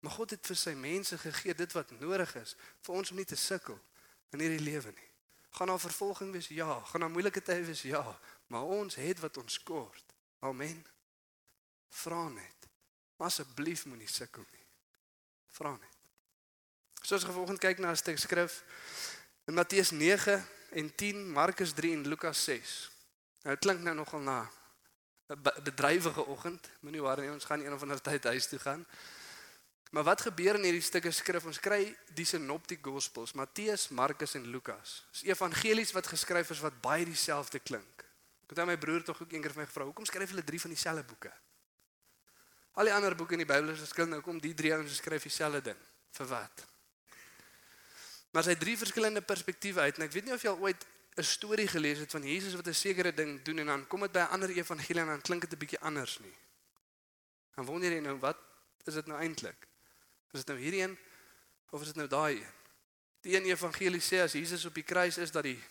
[0.00, 2.54] Maar God het vir sy mense gegee dit wat nodig is
[2.86, 3.78] vir ons om nie te sukkel
[4.34, 5.10] in hierdie lewe nie.
[5.56, 6.48] Gaan daar vervolging wees?
[6.52, 6.80] Ja.
[6.90, 7.82] Gaan daar moeilike tye wees?
[7.82, 8.04] Ja.
[8.46, 10.14] Maar ons het wat ons kort.
[10.38, 10.84] Amen.
[11.88, 12.55] Vra net.
[13.16, 14.64] Asseblief moenie sukkel nie.
[15.56, 15.94] Vra net.
[17.02, 18.62] Soos gevolgend kyk na 'n stuk skrif
[19.46, 22.90] in Matteus 9 en 10, Markus 3 en Lukas 6.
[23.42, 24.50] Nou dit klink nou nogal na
[25.28, 26.70] 'n bedrywige oggend.
[26.80, 28.86] Moenie worry nie, ons gaan een of ander tyd huis toe gaan.
[29.90, 31.44] Maar wat gebeur in hierdie stukke skrif?
[31.44, 35.06] Ons kry die sinoptiek gospels, Matteus, Markus en Lukas.
[35.10, 38.04] Dis evangelies wat geskryf is wat baie dieselfde klink.
[38.42, 40.60] Ek het aan my broer tog ook eendag vir my gevra, "Hoekom skryf hulle drie
[40.60, 41.32] van dieselfde boeke?"
[42.76, 44.18] Al die ander boeke in die Bybel is verskillend.
[44.18, 45.78] Nou kom die drie ouens skryf dieselfde ding.
[46.16, 46.66] Vir wat?
[48.36, 50.82] Maar sy drie verskillende perspektiewe uit en ek weet nie of jy al ooit
[51.16, 54.12] 'n storie gelees het van Jesus wat 'n sekere ding doen en dan kom dit
[54.12, 56.36] by 'n ander evangelie en dan klink dit 'n bietjie anders nie.
[57.54, 58.36] Dan wonder jy nou wat
[58.84, 59.66] is dit nou eintlik?
[60.32, 60.98] Is dit nou hierdie een
[61.70, 62.52] of is dit nou daai een?
[63.20, 65.62] Die een evangelie sê as Jesus op die kruis is dat die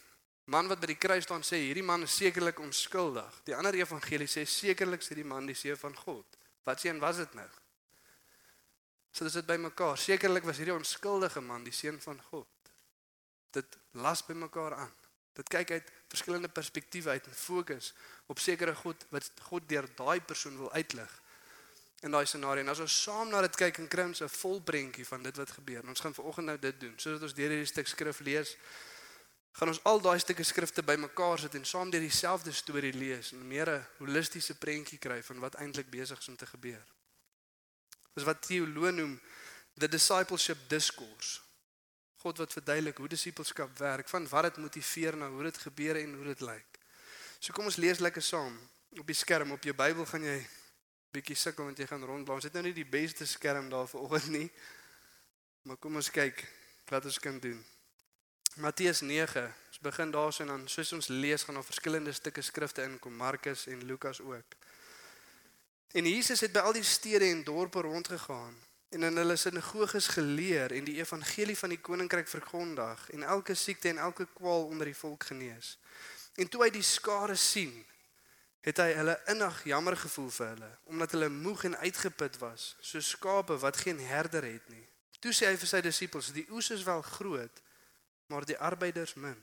[0.46, 3.41] man wat by die kruis staan sê hierdie man is sekerlik onskuldig.
[3.44, 6.38] Die ander evangelie sê sekerlik is hierdie man die seun van God.
[6.65, 7.47] Wat sien was dit nou?
[9.15, 9.97] So dis dit by mekaar.
[10.01, 12.71] Sekerlik was hierdie onskuldige man die seun van God.
[13.56, 14.95] Dit las by mekaar aan.
[15.36, 17.93] Dit kyk uit verskillende perspektiewe uit en fokus
[18.32, 21.21] op sekere God wat God deur daai persoon wil uitlig
[22.06, 22.63] in daai scenario.
[22.63, 25.38] En as ons saam na dit kyk en kry ons 'n vol prentjie van dit
[25.38, 25.88] wat gebeur.
[25.88, 26.93] Ons gaan vanoggend nou dit doen.
[26.97, 28.56] Sodat ons deur hierdie stuk skrif lees,
[29.56, 33.48] gaan ons al daai stukke skrifte bymekaar sit en saam deur dieselfde storie lees en
[33.48, 36.84] meer 'n holistiese prentjie kry van wat eintlik besig is om te gebeur.
[38.13, 39.20] Dis wat teoloë noem
[39.78, 41.39] the discipleship discourse.
[42.18, 46.13] God wat verduidelik hoe disippelskap werk, van wat dit motiveer na hoe dit gebeur en
[46.13, 46.80] hoe dit lyk.
[47.39, 48.56] So kom ons lees lekker saam
[49.00, 50.48] op die skerm op jou Bybel gaan jy
[51.12, 52.48] bietjie sukkel want jy gaan rondblaas.
[52.48, 54.50] Dit is nou nie die beste skerm daar vanoggend nie.
[55.63, 56.44] Maar kom ons kyk
[56.89, 57.60] wat ons kan doen.
[58.56, 59.54] Matteus 9.
[59.68, 63.65] Ons begin daarso en dan soos ons lees gaan daar verskillende stukke skrifte inkom, Markus
[63.68, 64.56] en Lukas ook.
[65.91, 68.56] En Jesus het by al die stede en dorpe rondgegaan
[68.89, 73.91] en in hulle sinagoges geleer en die evangelie van die koninkryk verkondig en elke siekte
[73.91, 75.76] en elke kwaal onder die volk genees.
[76.39, 77.76] En toe hy die skare sien,
[78.63, 83.04] het hy hulle innig jammer gevoel vir hulle omdat hulle moeg en uitgeput was, so
[83.04, 84.88] skape wat geen herder het nie.
[85.20, 87.64] Toe sê hy vir sy disippels: "Die oes is wel groot,
[88.28, 89.38] maar die arbeiders min.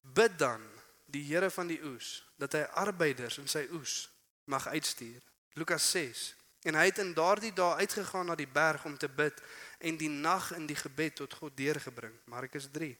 [0.00, 0.62] Bid dan
[1.06, 4.08] die Here van die oes dat hy arbeiders in sy oes
[4.44, 5.22] mag uitstuur.
[5.58, 6.34] Lukas 6.
[6.62, 9.40] En hy het in daardie dae uitgegaan na die berg om te bid
[9.78, 12.14] en die nag in die gebed tot God deurgebring.
[12.24, 12.90] Markus 3.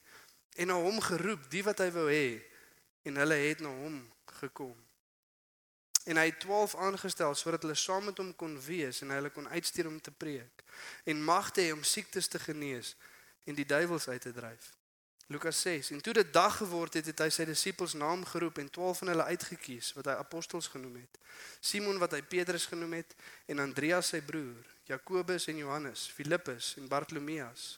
[0.56, 2.38] En na hom geroep die wat hy wou hê
[3.08, 4.00] en hulle het na hom
[4.40, 4.76] gekom.
[6.08, 9.34] En hy het 12 aangestel sodat hulle saam met hom kon wees en hy hulle
[9.34, 10.64] kon uitstuur om te preek
[11.04, 12.94] en magte hê om siektes te genees
[13.44, 14.77] en die duiwels uit te dryf.
[15.28, 18.70] Lukas 6 en toe dit dag geword het, het hy sy disippels naam geroep en
[18.72, 21.18] 12 van hulle uitgekies wat hy apostels genoem het.
[21.60, 23.12] Simon wat hy Petrus genoem het
[23.52, 27.74] en Andreas sy broer, Jakobus en Johannes, Filippus en Bartolomeus,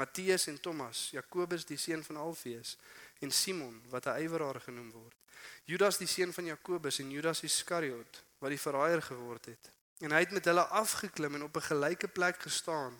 [0.00, 2.78] Matteus en Thomas, Jakobus die seun van Alfeus
[3.20, 5.16] en Simon wat 'n ywerhaar genoem word.
[5.64, 9.70] Judas die seun van Jakobus en Judas Iskariot wat die verraaier geword het.
[10.00, 12.96] En hy het met hulle afgeklim en op 'n gelyke plek gestaan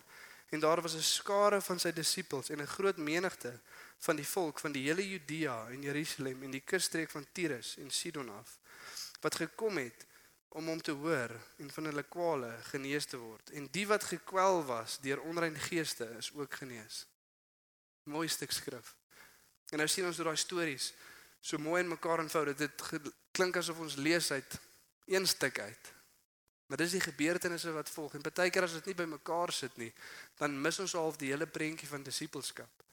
[0.49, 3.59] en daar was 'n skare van sy disippels en 'n groot menigte
[4.05, 7.89] van die volk van die hele Judea en Jerusalem en die kusstreek van Tyrus en
[7.89, 8.57] Sidon af
[9.23, 10.05] wat gekom het
[10.55, 14.61] om hom te hoor en van hulle kwale genees te word en die wat gekwel
[14.69, 17.05] was deur onrein geeste is ook genees.
[18.05, 18.93] Mooi stuk skrif.
[19.73, 20.91] En nou sien ons hoe daai stories
[21.41, 22.85] so mooi in mekaar invou dat dit
[23.33, 24.59] klink asof ons lees uit
[25.09, 25.91] een stuk uit.
[26.69, 29.77] Maar dis die gebeurtenisse wat volg en baie keer as dit nie by mekaar sit
[29.77, 29.91] nie,
[30.37, 32.84] dan mis ons half die hele prentjie van disippelskap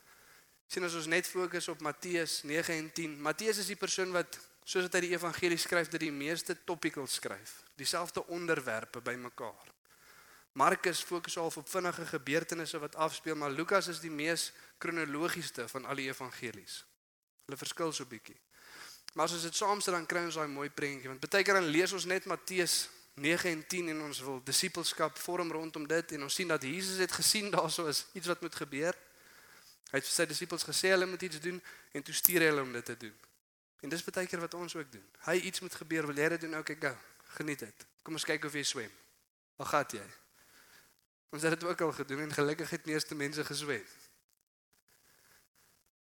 [0.73, 3.19] sien as ons net fokus op Matteus 9 en 10.
[3.21, 7.05] Matteus is die persoon wat soos wat hy die evangelie skryf, dit die meeste topical
[7.11, 9.69] skryf, dieselfde onderwerpe bymekaar.
[10.57, 15.85] Markus fokus al op vinnige gebeurtenisse wat afspeel, maar Lukas is die mees kronologiese van
[15.85, 16.83] al die evangelies.
[17.45, 18.39] Hulle verskil so bietjie.
[19.13, 21.69] Maar as ons dit saamstel dan kry ons daai mooi prentjie, want baie keer dan
[21.73, 22.87] lees ons net Matteus
[23.21, 27.01] 9 en 10 en ons wil disippelskap vorm rondom dit en ons sien dat Jesus
[27.03, 28.97] het gesien daarso is iets wat moet gebeur.
[29.93, 31.59] Hy het vir sy disippels gesê hulle moet iets doen
[31.93, 33.17] en toe stuur hy hulle om dit te doen.
[33.85, 35.05] En dis baie keer wat ons ook doen.
[35.27, 36.55] Hy iets moet gebeur, wil jy dit doen?
[36.63, 36.93] Okay, go.
[37.37, 37.85] Geniet dit.
[38.03, 38.95] Kom ons kyk of jy swem.
[39.61, 40.07] Waar gaan jy?
[41.33, 43.85] Ons het dit ook al gedoen en gelukkig het meeste mense geswem.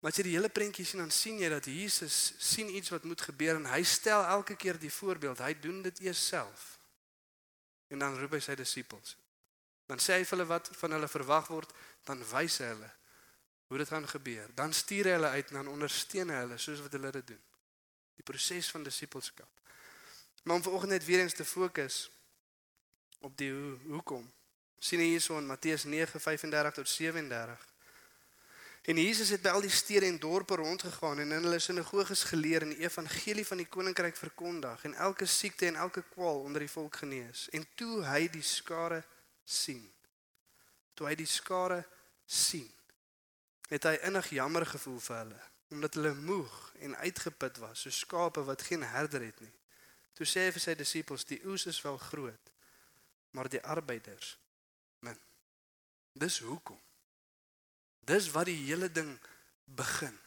[0.01, 3.05] Maar as jy die hele prentjie sien, dan sien jy dat Jesus sien iets wat
[3.11, 5.43] moet gebeur en hy stel elke keer die voorbeeld.
[5.43, 6.71] Hy doen dit eers self.
[7.91, 9.17] En dan roep hy sy disippels.
[9.91, 11.75] Dan sê hy vir hulle wat van hulle verwag word,
[12.07, 12.95] dan wys hy hulle
[13.71, 14.49] hoe dit gaan gebeur.
[14.55, 17.43] Dan stuur hy hulle uit en dan ondersteun hy hulle soos wat hulle dit doen.
[18.19, 19.51] Die proses van disippelskap.
[20.43, 22.11] Maar om vanoggend net weer eens te fokus
[23.21, 24.33] op die hoe, hoekom.
[24.79, 27.69] sien jy hierso in Matteus 9:35 tot 37.
[28.83, 32.63] En Jesus het by al die stede en dorpe rondgegaan en in hulle sinagoges geleer
[32.63, 36.71] en die evangelie van die koninkryk verkondig en elke siekte en elke kwaal onder die
[36.71, 37.47] volk genees.
[37.55, 39.05] En toe hy die skare
[39.45, 39.87] sien.
[40.95, 41.85] Toe hy die skare
[42.27, 42.73] sien
[43.71, 48.43] het hy innig jammer gevoel vir hulle omdat hulle moeg en uitgeput was so skape
[48.43, 49.53] wat geen herder het nie.
[50.19, 52.51] Toe sê hy vir sy disippels die oes is wel groot
[53.31, 54.35] maar die arbeiders
[55.07, 55.19] min.
[56.13, 56.81] Dis hoekom.
[58.11, 59.13] Dis wat die hele ding
[59.65, 60.19] begin.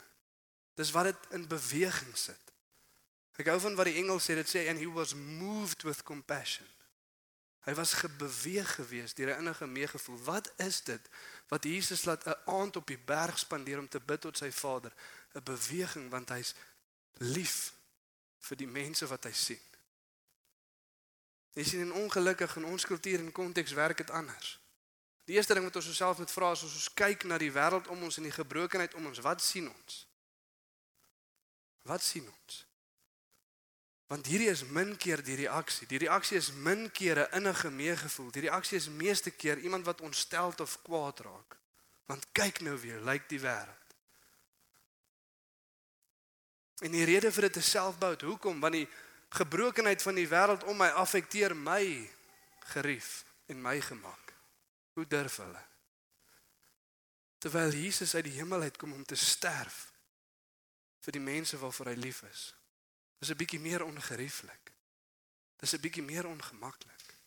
[0.80, 2.40] Dis wat dit in beweging sit.
[3.42, 6.70] Ek hou van wat die engel sê dit sê and he was moved with compassion.
[7.68, 10.24] Hy was gebeweeg geweest deur 'n innige meegevoel.
[10.24, 11.10] Wat is dit
[11.48, 14.94] wat Jesus laat 'n aand op die berg spandeer om te bid tot sy Vader?
[15.34, 16.54] 'n Beweging want hy's
[17.14, 17.74] lief
[18.40, 19.62] vir die mense wat hy sien.
[21.54, 24.60] Jy sien in ongelukkig in ons kultuur en konteks werk dit anders.
[25.24, 27.88] Die eerste ding wat ons osself moet vra is as ons kyk na die wêreld
[27.88, 30.08] om ons en die gebrokenheid om ons, wat sien ons?
[31.88, 32.66] Wat sien ons?
[34.14, 35.88] Want hierdie is min keer die reaksie.
[35.90, 38.32] Die reaksie is min keer 'n innige meegevoel.
[38.32, 41.58] Die reaksie is meeste keer iemand wat ontsteld of kwaad raak.
[42.06, 43.88] Want kyk nou weer, lyk die wêreld.
[46.82, 48.22] En die rede vir dit is selfbout.
[48.22, 48.60] Hoekom?
[48.60, 48.90] Want die
[49.30, 52.10] gebrokenheid van die wêreld om my affekteer my
[52.60, 54.34] gerief en my gemak.
[54.94, 55.66] Hoe durf hulle?
[57.38, 59.92] Terwyl Jesus uit die hemel uit kom om te sterf
[61.00, 62.54] vir die mense waarvoor hy lief is.
[63.24, 64.72] Dis 'n bietjie meer ongerieflik.
[65.56, 67.18] Dis 'n bietjie meer ongemaklik.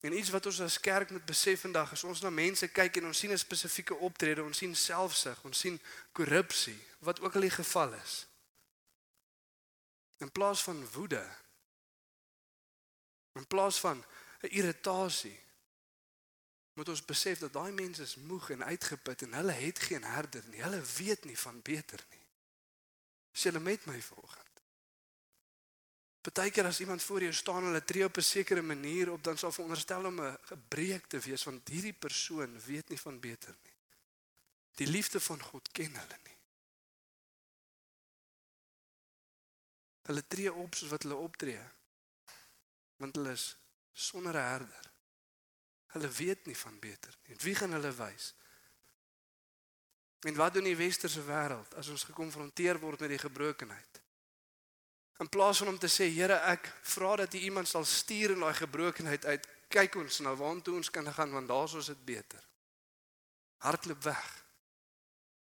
[0.00, 3.06] En iets wat ons as kerk moet besef vandag is ons na mense kyk en
[3.06, 5.80] ons sien 'n spesifieke optrede, ons sien selfsug, ons sien
[6.12, 8.26] korrupsie, wat ook al die geval is.
[10.16, 11.36] In plaas van woede,
[13.32, 14.04] in plaas van
[14.40, 15.40] 'n irritasie,
[16.72, 20.44] moet ons besef dat daai mense is moeg en uitgeput en hulle het geen herder
[20.46, 20.62] nie.
[20.62, 22.26] Hulle weet nie van beter nie.
[23.32, 24.45] Is jy met my vanoggend?
[26.26, 29.38] Partykeer as iemand voor jou staan en hulle tree op 'n sekere manier op, dan
[29.38, 33.74] sal veronderstel om 'n gebreek te wees want hierdie persoon weet nie van beter nie.
[34.74, 36.38] Die liefde van God ken hulle nie.
[40.02, 41.62] Hulle tree op soos wat hulle optree.
[42.96, 43.56] Want hulle is
[43.92, 44.90] sonder 'n herder.
[45.86, 47.36] Hulle weet nie van beter nie.
[47.36, 48.34] Wie gaan hulle wys?
[50.20, 54.05] En wat doen die westerse wêreld as ons gekonfronteer word met die gebrokenheid?
[55.18, 58.42] In plaas van om te sê Here, ek vra dat U iemand sal stuur in
[58.44, 59.46] daai gebrokenheid uit.
[59.72, 62.42] Kyk ons na waartoe ons kan gaan want daar's ons dit beter.
[63.64, 64.26] Hardloop weg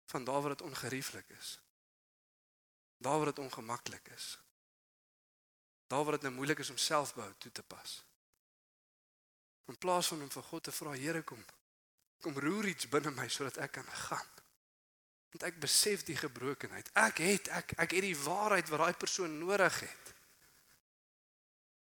[0.10, 1.60] van daar waar dit ongerieflik is.
[2.98, 4.40] Daar waar dit ongemaklik is.
[5.88, 8.04] Daar waar dit nou moeilik is om selfbehou toe te pas.
[9.66, 11.46] In plaas van om vir God te vra, Here kom,
[12.22, 14.39] kom roer iets binne my sodat ek kan gaan.
[15.30, 16.90] Want ek besef die gebrokenheid.
[16.94, 20.14] Ek het ek ek het die waarheid wat daai persoon nodig het.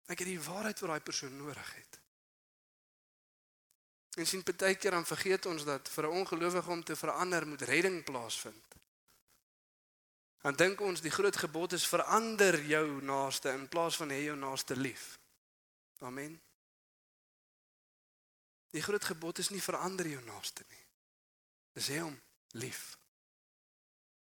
[0.07, 1.99] Ek het die waarheid wat daai persoon nodig het.
[4.17, 7.61] En sien baie keer dan vergeet ons dat vir 'n ongelowige om te verander moet
[7.61, 8.75] redding plaasvind.
[10.41, 14.37] Dan dink ons die groot gebod is verander jou naaste in plaas van hê jou
[14.37, 15.19] naaste lief.
[15.99, 16.41] Amen.
[18.69, 20.85] Die groot gebod is nie verander jou naaste nie.
[21.73, 22.21] Dis hê hom
[22.51, 22.96] lief.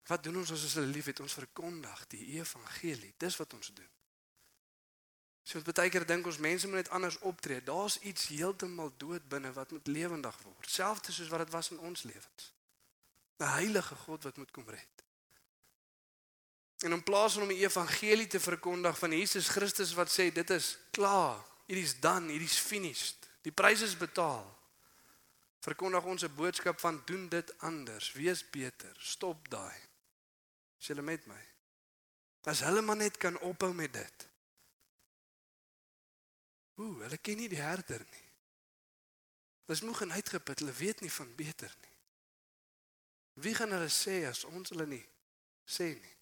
[0.06, 1.20] Wat doen ons as ons hulle liefhet?
[1.20, 3.14] Ons verkondig die evangelie.
[3.18, 3.92] Dis wat ons doen.
[5.44, 7.60] So baie keer dink ons mense moet net anders optree.
[7.64, 10.68] Daar's iets heeltemal dood binne wat moet lewendig word.
[10.70, 12.52] Selfs soos wat dit was in ons lewens.
[13.38, 15.04] 'n Heilige God wat moet kom red.
[16.84, 20.50] En in plaas van om die evangelie te verkondig van Jesus Christus wat sê dit
[20.50, 23.28] is klaar, it is done, it is finished.
[23.42, 24.58] Die prys is betaal.
[25.60, 29.80] Verkondig ons 'n boodskap van doen dit anders, wees beter, stop daai.
[30.84, 31.42] Is julle met my?
[32.44, 34.26] As hulle maar net kan ophou met dit.
[36.76, 38.26] Ooh, hulle ken nie die herder nie.
[39.64, 41.94] Hulle is moeg en uitgeput, hulle weet nie van beter nie.
[43.46, 45.00] Wie gaan hulle sê as ons hulle nie
[45.64, 46.14] sê nie?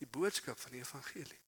[0.00, 1.40] Die boodskap van die evangelie.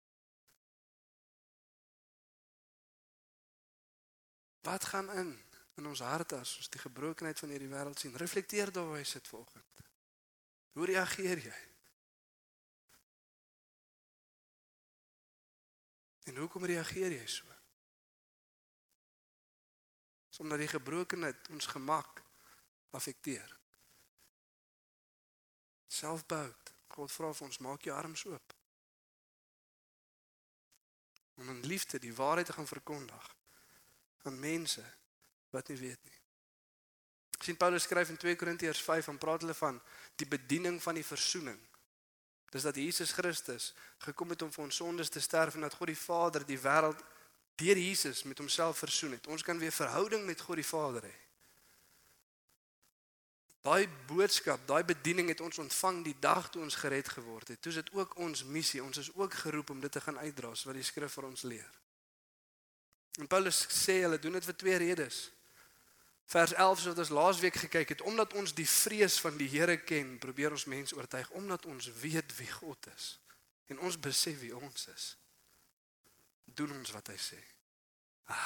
[4.68, 5.36] Wat gaan in
[5.80, 8.12] in ons harte as ons die gebrokenheid van hierdie wêreld sien?
[8.20, 9.86] Reflekteer daaroor sit vanoggend.
[10.76, 11.62] Hoe reageer jy?
[16.24, 17.50] En hoekom reageer jy so?
[20.42, 22.22] Omdat die gebrokenheid ons gemak
[22.90, 23.52] affekteer.
[25.86, 26.72] Selfbout.
[26.94, 28.54] God vra vir ons maak jou arms oop.
[31.38, 33.30] Om in liefde die waarheid te gaan verkondig
[34.24, 34.84] aan mense
[35.50, 36.20] wat nie weet nie.
[37.44, 39.80] Sien Paulus skryf in 2 Korintiërs 5 en praat hulle van
[40.16, 41.58] die bediening van die verzoening.
[42.54, 45.90] Dis dat Jesus Christus gekom het om vir ons sondes te sterf en dat God
[45.90, 47.00] die Vader die wêreld
[47.58, 49.26] deur Jesus met homself versoen het.
[49.26, 51.14] Ons kan weer verhouding met God die Vader hê.
[53.64, 57.62] Daai boodskap, daai bediening het ons ontvang die dag toe ons gered geword het.
[57.64, 58.82] Toe is dit ook ons missie.
[58.84, 61.70] Ons is ook geroep om dit te gaan uitdra, wat die skrif vir ons leer.
[63.18, 65.24] En Paulus sê hulle doen dit vir twee redes.
[66.24, 69.76] Vers 11 so wat ons laasweek gekyk het, omdat ons die vrees van die Here
[69.84, 73.18] ken, probeer ons mense oortuig omdat ons weet wie God is
[73.72, 75.04] en ons besef wie ons is.
[76.44, 77.40] Doen ons wat hy sê.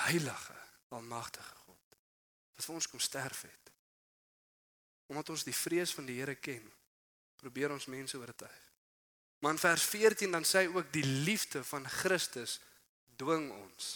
[0.07, 0.55] Heilige,
[0.95, 1.79] almagtige God
[2.59, 3.71] wat vir ons kom sterf het.
[5.09, 6.65] Omdat ons die vrees van die Here ken,
[7.39, 8.65] probeer ons mense oortuig.
[9.39, 12.59] Maar in vers 14 dan sê hy ook die liefde van Christus
[13.21, 13.93] dwing ons.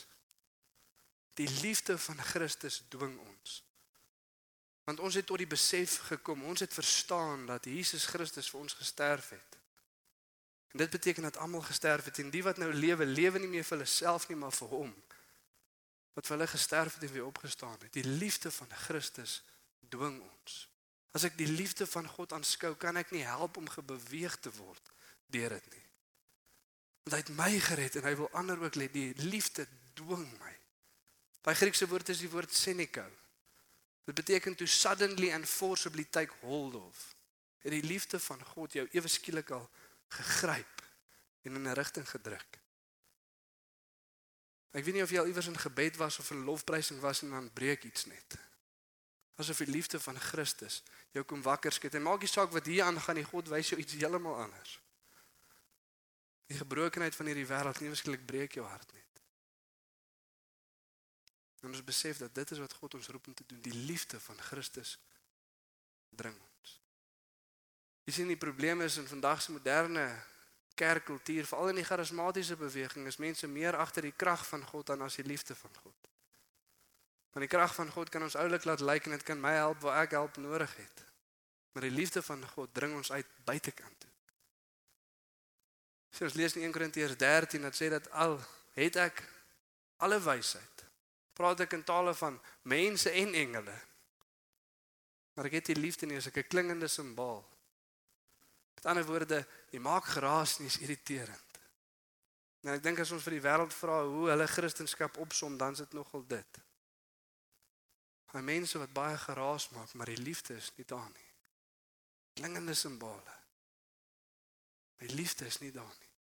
[1.35, 3.59] Die liefde van Christus dwing ons.
[4.85, 8.75] Want ons het tot die besef gekom, ons het verstaan dat Jesus Christus vir ons
[8.75, 9.59] gesterf het.
[10.73, 13.64] En dit beteken dat almal gesterf het en die wat nou lewe, lewe nie meer
[13.64, 14.92] vir hulle self nie, maar vir hom.
[16.16, 17.92] Wat vir hulle gesterf het en weer opgestaan het.
[17.92, 19.42] Die liefde van Christus
[19.92, 20.57] dwing ons.
[21.12, 24.92] As ek die liefde van God aanskou, kan ek nie help om gebeweeg te word
[25.33, 25.87] deur dit nie.
[27.05, 28.88] Want hy het my gered en hy wil ander ook lê.
[28.92, 29.66] Die liefde
[29.99, 30.53] dwing my.
[31.42, 33.05] Daai Griekse woord is die woord seniko.
[34.04, 37.14] Dit beteken to suddenly and forcibly take hold of.
[37.58, 39.70] Het die liefde van God jou ewe skielik al
[40.08, 40.82] gegryp
[41.42, 42.58] en in 'n rigting gedruk.
[44.72, 47.30] Ek weet nie of jy al iewers in gebed was of in lofprysing was en
[47.30, 48.38] dan breek iets net.
[49.36, 52.84] Asof die liefde van Christus jou kom wakker skud en maak nie saak wat hier
[52.84, 54.78] aangaan nie, God wys jou iets heeltemal anders.
[56.46, 59.05] Die gebrokenheid van hierdie wêreld nie ewesklik breek jou hart nie.
[61.62, 64.20] En ons besef dat dit is wat God ons roep om te doen, die liefde
[64.20, 64.96] van Christus
[66.10, 66.72] dring ons.
[68.04, 70.06] Jy sien die probleem is in vandag se moderne
[70.74, 75.04] kerkkultuur, veral in die charismatiese beweging, is mense meer agter die krag van God dan
[75.06, 76.10] as die liefde van God.
[77.32, 79.86] Want die krag van God kan ons oulik laat lyk en dit kan my help
[79.86, 81.04] waar ek hulp nodig het.
[81.72, 84.10] Maar die liefde van God dring ons uit buitekant toe.
[86.12, 88.36] So ons lees in 1 Korintiërs 13 dat sê dat al
[88.76, 89.22] het ek
[90.04, 90.72] alle wysheid
[91.33, 93.74] praat ek in tale van mense en engele.
[95.35, 97.43] Maar ek het die liefde nie as ek 'n klingende simbaal.
[98.74, 101.59] Met ander woorde, jy maak geraas nie is irriterend.
[102.61, 105.78] Nou ek dink as ons vir die wêreld vra hoe hulle kristendom opsom, dan is
[105.78, 106.59] dit nogal dit.
[108.33, 111.30] Daai mense wat baie geraas maak, maar die liefde is nie daar nie.
[112.35, 113.35] Klingende simbole.
[115.03, 116.11] Die liefde is nie daar nie.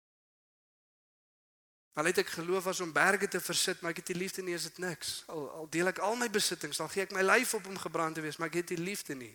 [1.92, 4.54] Al het ek geloof as om berge te versit, maar ek het die liefde nie,
[4.56, 5.22] is dit niks.
[5.28, 8.16] Al al deel ek al my besittings, dan gee ek my lyf op om gebrand
[8.16, 9.34] te wees, maar ek het die liefde nie.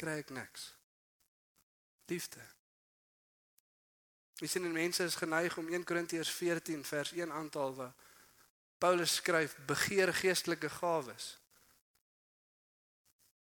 [0.00, 0.70] Kry ek niks.
[2.08, 2.40] Liefde.
[4.40, 7.94] Ons sien en mense is geneig om 1 Korintiërs 14 vers 1 aantal waar
[8.78, 11.34] Paulus skryf begeer geestelike gawes.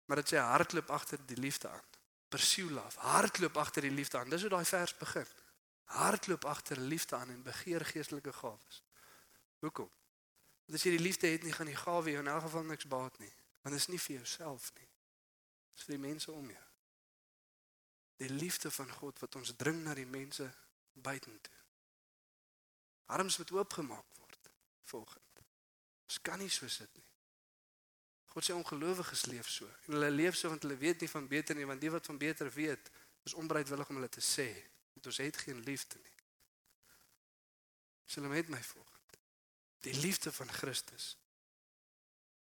[0.09, 1.85] Maar dit sê hardloop agter die liefde aan.
[2.33, 2.99] Pursue love.
[2.99, 4.29] Hardloop agter die liefde aan.
[4.29, 5.29] Dis hoe daai vers begin.
[5.89, 8.83] Hardloop agter liefde aan en begeer geestelike gawes.
[9.59, 9.89] Hoekom?
[10.65, 12.87] Want as jy die liefde het, nie gaan die gawe jou in elk geval niks
[12.87, 13.31] baat nie.
[13.61, 14.89] Want dit is nie vir jouself nie.
[15.71, 16.65] Dit is vir die mense om jou.
[18.21, 20.45] Die liefde van God wat ons dring na die mense
[20.93, 21.57] buitentoe.
[23.09, 24.49] Arms moet oopgemaak word
[24.91, 25.45] volgende.
[26.05, 27.05] Ons kan nie so sit nie.
[28.29, 29.65] God sê ongelowiges leef so.
[29.87, 32.17] En hulle leef so want hulle weet nie van beter nie, want die wat van
[32.21, 32.91] beter weet,
[33.25, 34.47] is onbereidwillig om hulle te sê,
[34.99, 36.17] want ons het geen liefde nie.
[38.05, 39.19] Sal met my volgende.
[39.79, 41.17] Die liefde van Christus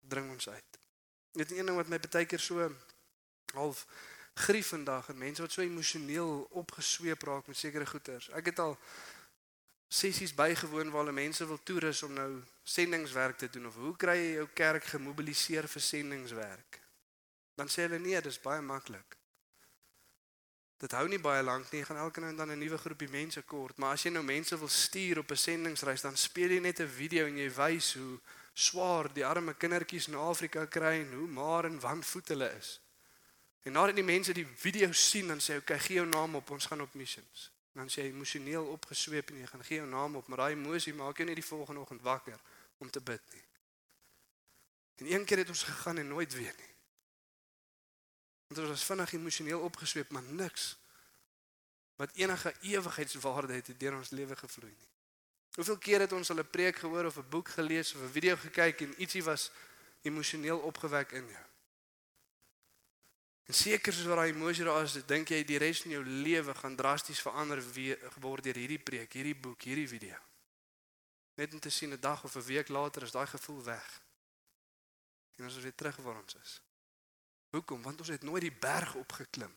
[0.08, 0.78] dring ons uit.
[1.32, 2.70] Net een ding wat my baie keer so
[3.52, 3.84] half
[4.40, 8.30] grief vandag en mense wat so emosioneel opgesweep raak met sekere goeters.
[8.30, 8.78] Ek het al
[9.92, 12.30] sessies bygewoon waar hulle mense wil toerus om nou
[12.64, 16.80] sendingswerk te doen of hoe kry jy jou kerk gemobiliseer vir sendingswerk?
[17.60, 19.17] Dan sê hulle nee, dis baie maklik.
[20.78, 23.10] Dit hou nie baie lank nie, jy gaan elke nou en dan 'n nuwe groepie
[23.10, 26.60] mense kort, maar as jy nou mense wil stuur op 'n sendingsreis, dan speel jy
[26.60, 28.20] net 'n video en jy wys hoe
[28.54, 32.80] swaar die arme kindertjies in Afrika kry en hoe maar en wanvoet hulle is.
[33.64, 36.36] En nadat die mense die video sien, dan sê hy, "Oké, okay, gee jou naam
[36.36, 39.90] op, ons gaan op missions." dan sê jy emosioneel opgesweep en jy gaan gee jou
[39.90, 42.40] naam op, maar daai emosie maak jou nie die volgende oggend wakker
[42.82, 43.44] om te bid nie.
[44.98, 46.74] En een keer het ons gegaan en nooit weer nie.
[48.48, 50.78] Want ons was vinnig emosioneel opgesweep, maar niks
[51.98, 54.90] wat enige ewigheidswaarde het deur ons lewe gevloei nie.
[55.58, 58.36] Hoeveel keer het ons al 'n preek gehoor of 'n boek gelees of 'n video
[58.36, 59.52] gekyk en ietsie was
[60.02, 61.46] emosioneel opgewek in jou?
[63.48, 66.54] En seker soos wat daai emosie daar is, dink jy die res van jou lewe
[66.56, 67.64] gaan drasties verander
[68.20, 70.18] word deur hierdie preek, hierdie boek, hierdie video.
[71.36, 74.02] Net om te sien 'n dag of 'n week later is daai gevoel weg.
[75.36, 76.62] En ons is weer terug waar ons is.
[77.58, 77.82] Hoekom?
[77.86, 79.54] Want ons het nooit die berg opgeklim.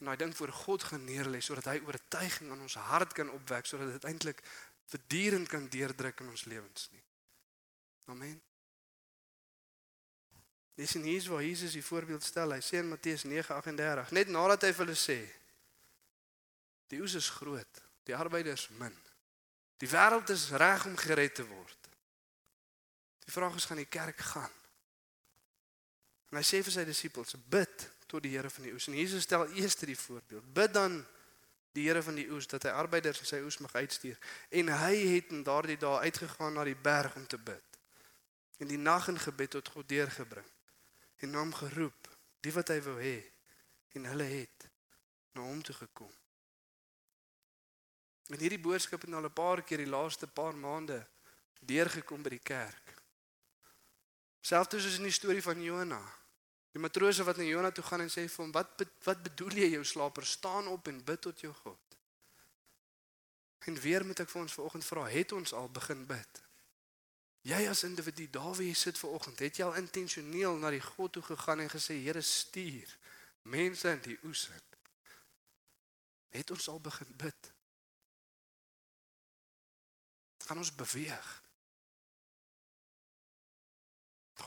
[0.00, 3.68] En daai ding voor God gaan neerlê sodat hy oortuiging in ons hart kan opwek
[3.68, 4.40] sodat dit eintlik
[4.90, 7.04] verdurend kan deurdruk in ons lewens nie.
[8.10, 8.38] Amen.
[10.80, 12.54] Dis en hier's waar Jesus die voorbeeld stel.
[12.56, 15.18] Hy sê in Matteus 9:38, net nadat hy vir hulle sê:
[16.88, 18.96] Die oes is groot, die arbeiders min.
[19.80, 21.90] Die wêreld is reg om gered te word.
[23.24, 24.56] Die vraag is gaan die kerk gaan.
[26.30, 28.86] En hy sê vir sy disippels: Bid tot die Here van die oes.
[28.90, 30.46] En Jesus stel eers die voorbeeld.
[30.54, 31.00] Bid dan
[31.72, 34.18] die Here van die oes dat hy arbeiders in sy oes mag uitstuur.
[34.50, 37.78] En hy het in daardie dae uitgegaan na die berg om te bid.
[38.58, 40.48] En die nag in gebed tot God deurgebring
[41.20, 42.08] en hom geroep,
[42.40, 43.18] die wat hy wou hê
[43.98, 44.66] en hulle het
[45.36, 46.12] na hom toe gekom.
[48.30, 51.06] En hierdie boodskap het nou al 'n paar keer die laaste paar maande
[51.60, 52.94] deurgekom by die kerk.
[54.40, 56.00] Selfs soos in die storie van Jona.
[56.70, 59.70] Die matrose wat na Jona toe gaan en sê vir hom, "Wat wat bedoel jy
[59.70, 60.26] jou slaper?
[60.26, 61.78] Staan op en bid tot jou God."
[63.58, 66.42] En weer moet ek vir ons vanoggend vra, het ons al begin bid?
[67.40, 70.80] Jy as individu, daar waar jy sit ver oggend, het jy al intentioneel na die
[70.80, 72.98] God toe gegaan en gesê Here stuur
[73.42, 74.66] mense in die oes in.
[76.28, 77.52] Het ons al begin bid?
[80.46, 81.30] Gaan ons beweeg?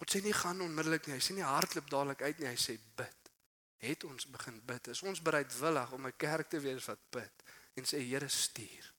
[0.04, 2.74] God sê nie gaan onmiddellik nie, hy sê nie hardloop dadelik uit nie, hy sê
[3.00, 3.30] bid.
[3.80, 4.90] Het ons begin bid?
[4.92, 7.44] Is ons bereidwillig om 'n kerk te wees wat bid
[7.80, 8.92] en sê Here stuur?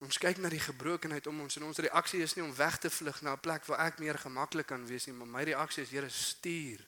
[0.00, 2.90] Ons kyk na die gebrokenheid om ons en ons reaksie is nie om weg te
[2.90, 5.90] vlug na 'n plek waar ek meer gemaklik kan wees nie, maar my reaksie is
[5.90, 6.80] Here stuur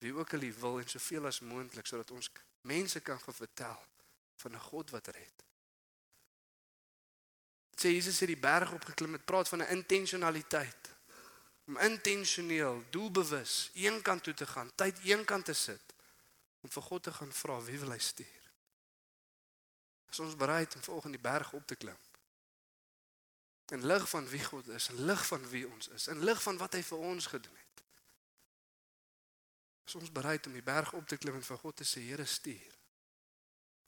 [0.00, 3.80] wie ook al wil en soveel as moontlik sodat ons mense kan vertel
[4.36, 5.44] van 'n God wat red.
[7.72, 10.99] Sê Jesus het die berg opgeklim met praat van 'n intentionaliteit
[11.70, 15.94] om intentioneel, doelbewus eenkant toe te gaan, tyd eenkant te sit
[16.60, 18.46] om vir God te gaan vra wie wil hy stuur.
[20.10, 21.98] Is ons bereid om volgens die berg op te klim?
[23.70, 26.56] in lig van wie God is, in lig van wie ons is, in lig van
[26.58, 27.82] wat hy vir ons gedoen het.
[29.86, 32.26] Is ons bereid om die berg op te klim en vir God te sê Here
[32.26, 32.78] stuur?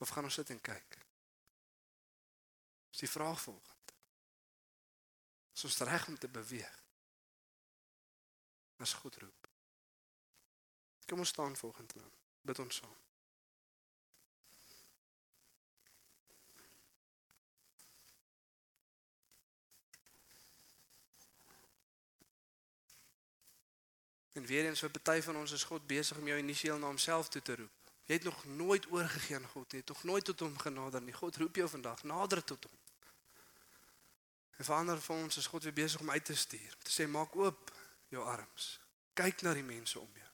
[0.03, 0.99] Of gaan ons sit en kyk?
[2.91, 3.97] Dis die vraag volgende.
[5.55, 6.82] Is ons reg om te beweeg?
[8.83, 9.49] As God roep.
[11.07, 12.11] Kom ons staan volgende dan.
[12.43, 12.99] Bid ons saam.
[24.33, 27.29] En weer eens vir party van ons is God besig om jou initieel na homself
[27.29, 27.91] toe te roep.
[28.09, 31.03] Jy het nog nooit oorgegee aan God nie, jy het nog nooit tot hom genader
[31.03, 31.13] nie.
[31.13, 32.79] God roep jou vandag nader tot hom.
[34.57, 36.75] En verander van ons is God weer besig om uit te stuur.
[36.79, 37.71] Om te sê maak oop
[38.13, 38.77] jou arms.
[39.17, 40.29] Kyk na die mense om jou.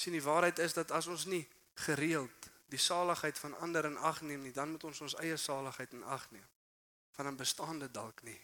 [0.00, 1.44] Sien die waarheid is dat as ons nie
[1.84, 5.92] gereeld die saligheid van ander in ag neem nie, dan moet ons ons eie saligheid
[5.96, 6.48] in ag neem.
[7.16, 8.40] Van 'n bestaande dalk nie.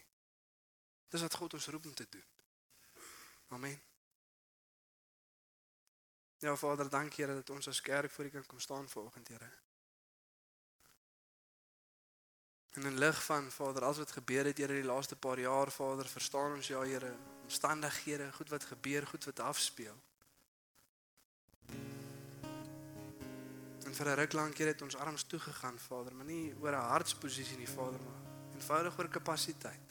[1.09, 2.25] Dis wat God ons roep om te doen.
[3.47, 3.81] Amen.
[6.37, 9.51] Ja Vader, dankie Here dat ons as kerk voor U kan kom staan vanoggend, Here.
[12.77, 16.05] En in lig van Vader, alles wat gebeur het Here die laaste paar jaar, Vader,
[16.05, 19.95] verstaan ons ja Here, omstandighede, goed wat gebeur, goed wat afspeel.
[23.85, 26.89] En vir 'n ruk lank Here het ons arms toegegaan, Vader, maar nie oor 'n
[26.93, 28.21] hartsposisie nie, Vader, maar
[28.53, 29.87] eenvoudig oor kapasiteit.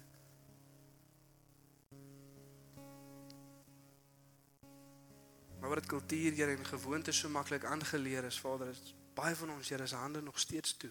[5.61, 9.69] Maar wat kultuur hier en gewoontes so maklik aangeleer is, Vader, is baie van ons
[9.69, 10.91] Here se hande nog steeds toe.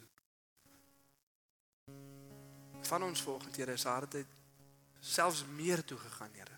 [2.86, 4.26] Van ons volgende Here se harte
[5.00, 6.58] selfs meer toe gegaan, Here.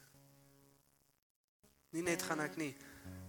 [1.95, 2.73] Nie net gaan ek nie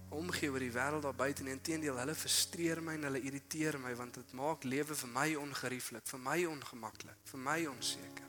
[0.09, 3.91] omgee oor die wêreld daar buite nie, inteendeel, hulle frustreer my en hulle irriteer my
[3.97, 8.25] want dit maak lewe vir my ongerieflik, vir my ongemaklik, vir my onseker.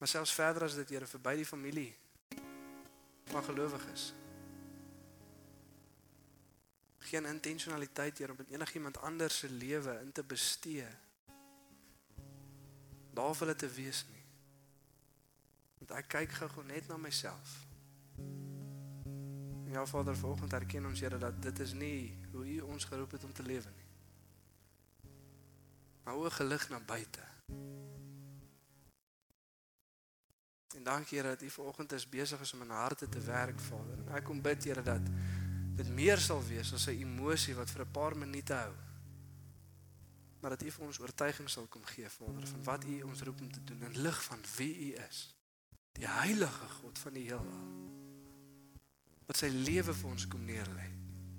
[0.00, 1.90] Maar selfs verder as dit Here verby die familie
[3.30, 4.06] van gelowiges.
[7.10, 10.86] Geen intentionaliteit hier om met enigiemand anders se lewe in te bestee.
[13.20, 14.24] Daar wil dit te wees nie.
[15.78, 17.52] Want ek kyk gou net na myself.
[19.68, 23.24] Ja Vader, vanoggend erken ons Here dat dit is nie hoe U ons geroep het
[23.24, 23.88] om te lewe nie.
[26.04, 27.26] Maar o gelig na buite.
[30.76, 33.98] En dankie Here dat U vanoggend is besig is om in harte te werk, Vader.
[34.06, 35.12] En ek kom bid Here dat
[35.76, 38.89] dit meer sal wees as 'n emosie wat vir 'n paar minute hou.
[40.40, 43.40] Maar dat U vir ons oortuiging sal kom gee, Vader, van wat U ons roep
[43.40, 45.20] om te doen in lig van wie U is.
[45.98, 47.68] Die heilige God van die heelal.
[49.26, 50.88] Wat sy lewe vir ons kom neerlê,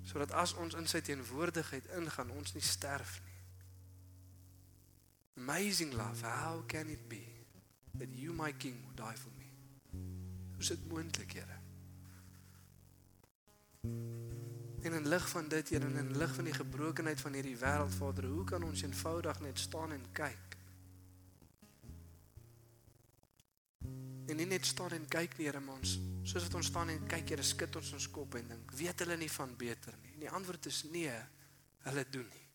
[0.08, 3.38] sodat as ons in sy teenwoordigheid ingaan, ons nie sterf nie.
[5.42, 7.32] Amazing love, how can it be?
[7.94, 9.46] that you my king would die for me.
[10.52, 11.60] Hoe is dit moontlik, Here?
[14.82, 17.94] En in lig van dit, Here, en in lig van die gebrokenheid van hierdie wêreld,
[17.94, 20.56] Vader, hoe kan ons eenvoudig net staan en kyk?
[24.26, 25.94] En nie net staan en kyk nie, Here, maar ons
[26.26, 29.20] soos wat ons staan en kyk, Here, skud ons ons kop en dink, weet hulle
[29.22, 30.16] nie van beter nie?
[30.16, 31.14] En die antwoord is nee,
[31.86, 32.46] hulle doen nie.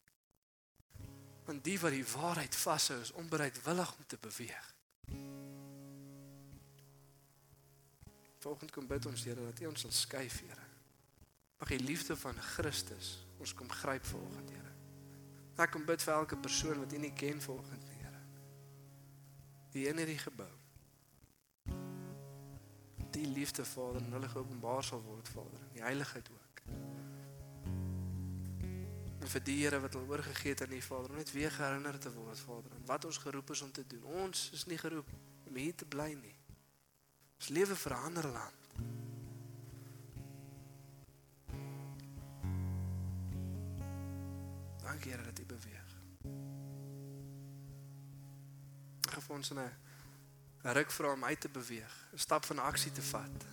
[1.47, 4.71] Want die wat die waarheid vashou, is onbereidwillig om te beweeg.
[8.43, 10.66] Volgende kom bid ons Here dat U ons sal skuif, Here.
[11.58, 14.74] Mag die liefde van Christus ons kom gryp volgende, Here.
[15.62, 18.22] Ek kom bid vir elke persoon wat U nie ken volgende, Here.
[19.74, 20.49] Die in hierdie gebou.
[23.14, 26.62] Die liefde Vader in hulle geopenbaar sal word, Vader, in die heiligheid ook.
[29.22, 31.97] En vir die Here wat al oorgegee het aan U Vader, om net weer herinner
[31.99, 34.05] te word, Vader, aan wat ons geroep is om te doen.
[34.26, 35.10] Ons is nie geroep
[35.49, 36.38] om hier te bly nie.
[37.38, 38.62] Ons lewe vir 'n ander land.
[44.97, 45.89] Dankie Here dat U beweeg.
[49.07, 49.69] Ek het ons 'n
[50.73, 53.45] ruk vra om uit te beweeg, 'n stap van aksie te vat.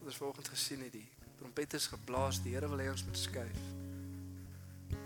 [0.00, 3.18] Ons het vanoggend gesien het die trompette is geblaas, die Here wil hê ons moet
[3.18, 3.60] skuif.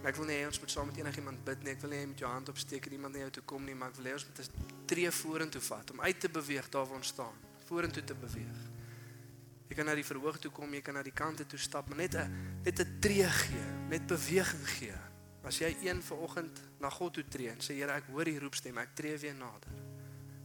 [0.04, 1.72] Ek wil nie hê ons moet saam met enigiemand bid nie.
[1.72, 3.64] Ek wil nie hê jy met jou hand opsteek en iemand na jou toe kom
[3.64, 6.68] nie, maar ek wil hê ons moet 'n tree vorentoe vat om uit te beweeg
[6.68, 8.77] daar waar ons staan, vorentoe te beweeg.
[9.68, 11.98] Jy kan na die verhoog toe kom, jy kan na die kante toe stap, maar
[11.98, 14.96] net 'n net 'n tree gee, net beweging gee.
[15.44, 18.78] As jy een vanoggend na God toe tree en sê Here, ek hoor die roepstem,
[18.78, 19.72] ek tree weer nader.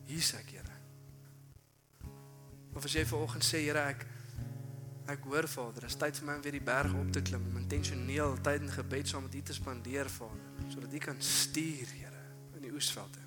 [0.05, 0.76] Hier's ek, Here.
[2.74, 4.05] Of as jy vanoggend sê Here, ek
[5.03, 7.57] Ek hoor Vader, is tyd vir my om weer die berg op te klim, om
[7.59, 12.21] intentioneel tyd in gebed saam met U te spandeer, Vader, sodat U kan stuur, Here,
[12.55, 13.19] in die oesvelde.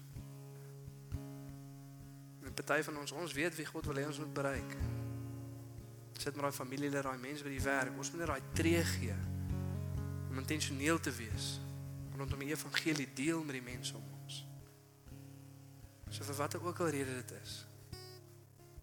[2.47, 4.79] En party van ons, ons weet wie God wil hê ons moet bereik.
[6.17, 9.17] Sit met daai familielede, daai mense by die werk, ons moet net daai tree gee
[10.31, 11.57] om intentioneel te wees
[12.17, 14.43] rondom die evangelie deel met die mense om ons.
[16.09, 17.59] So vir watter ook al rede dit is,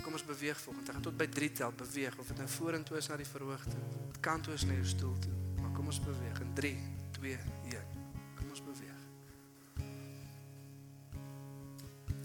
[0.04, 0.90] Kom ons beweeg volgende.
[0.92, 3.78] Ek gaan tot by 3 tel, beweeg of dit nou vorentoe is na die verhoogte,
[4.26, 5.32] kant toe is na jou stoel toe.
[5.62, 6.74] Maar kom ons beweeg in 3,
[7.20, 7.38] 2,
[7.72, 8.02] 1.
[8.40, 9.00] Kom ons beweeg.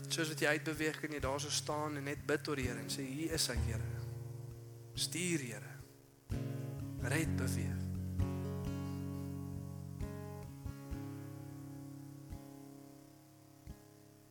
[0.08, 2.82] Soos wat jy uitbeweeg, kan jy daar so staan en net bid tot die Here
[2.82, 3.97] en sê hier is hy, Here.
[4.98, 5.78] Stuur, Here.
[7.00, 7.87] Red beweeg.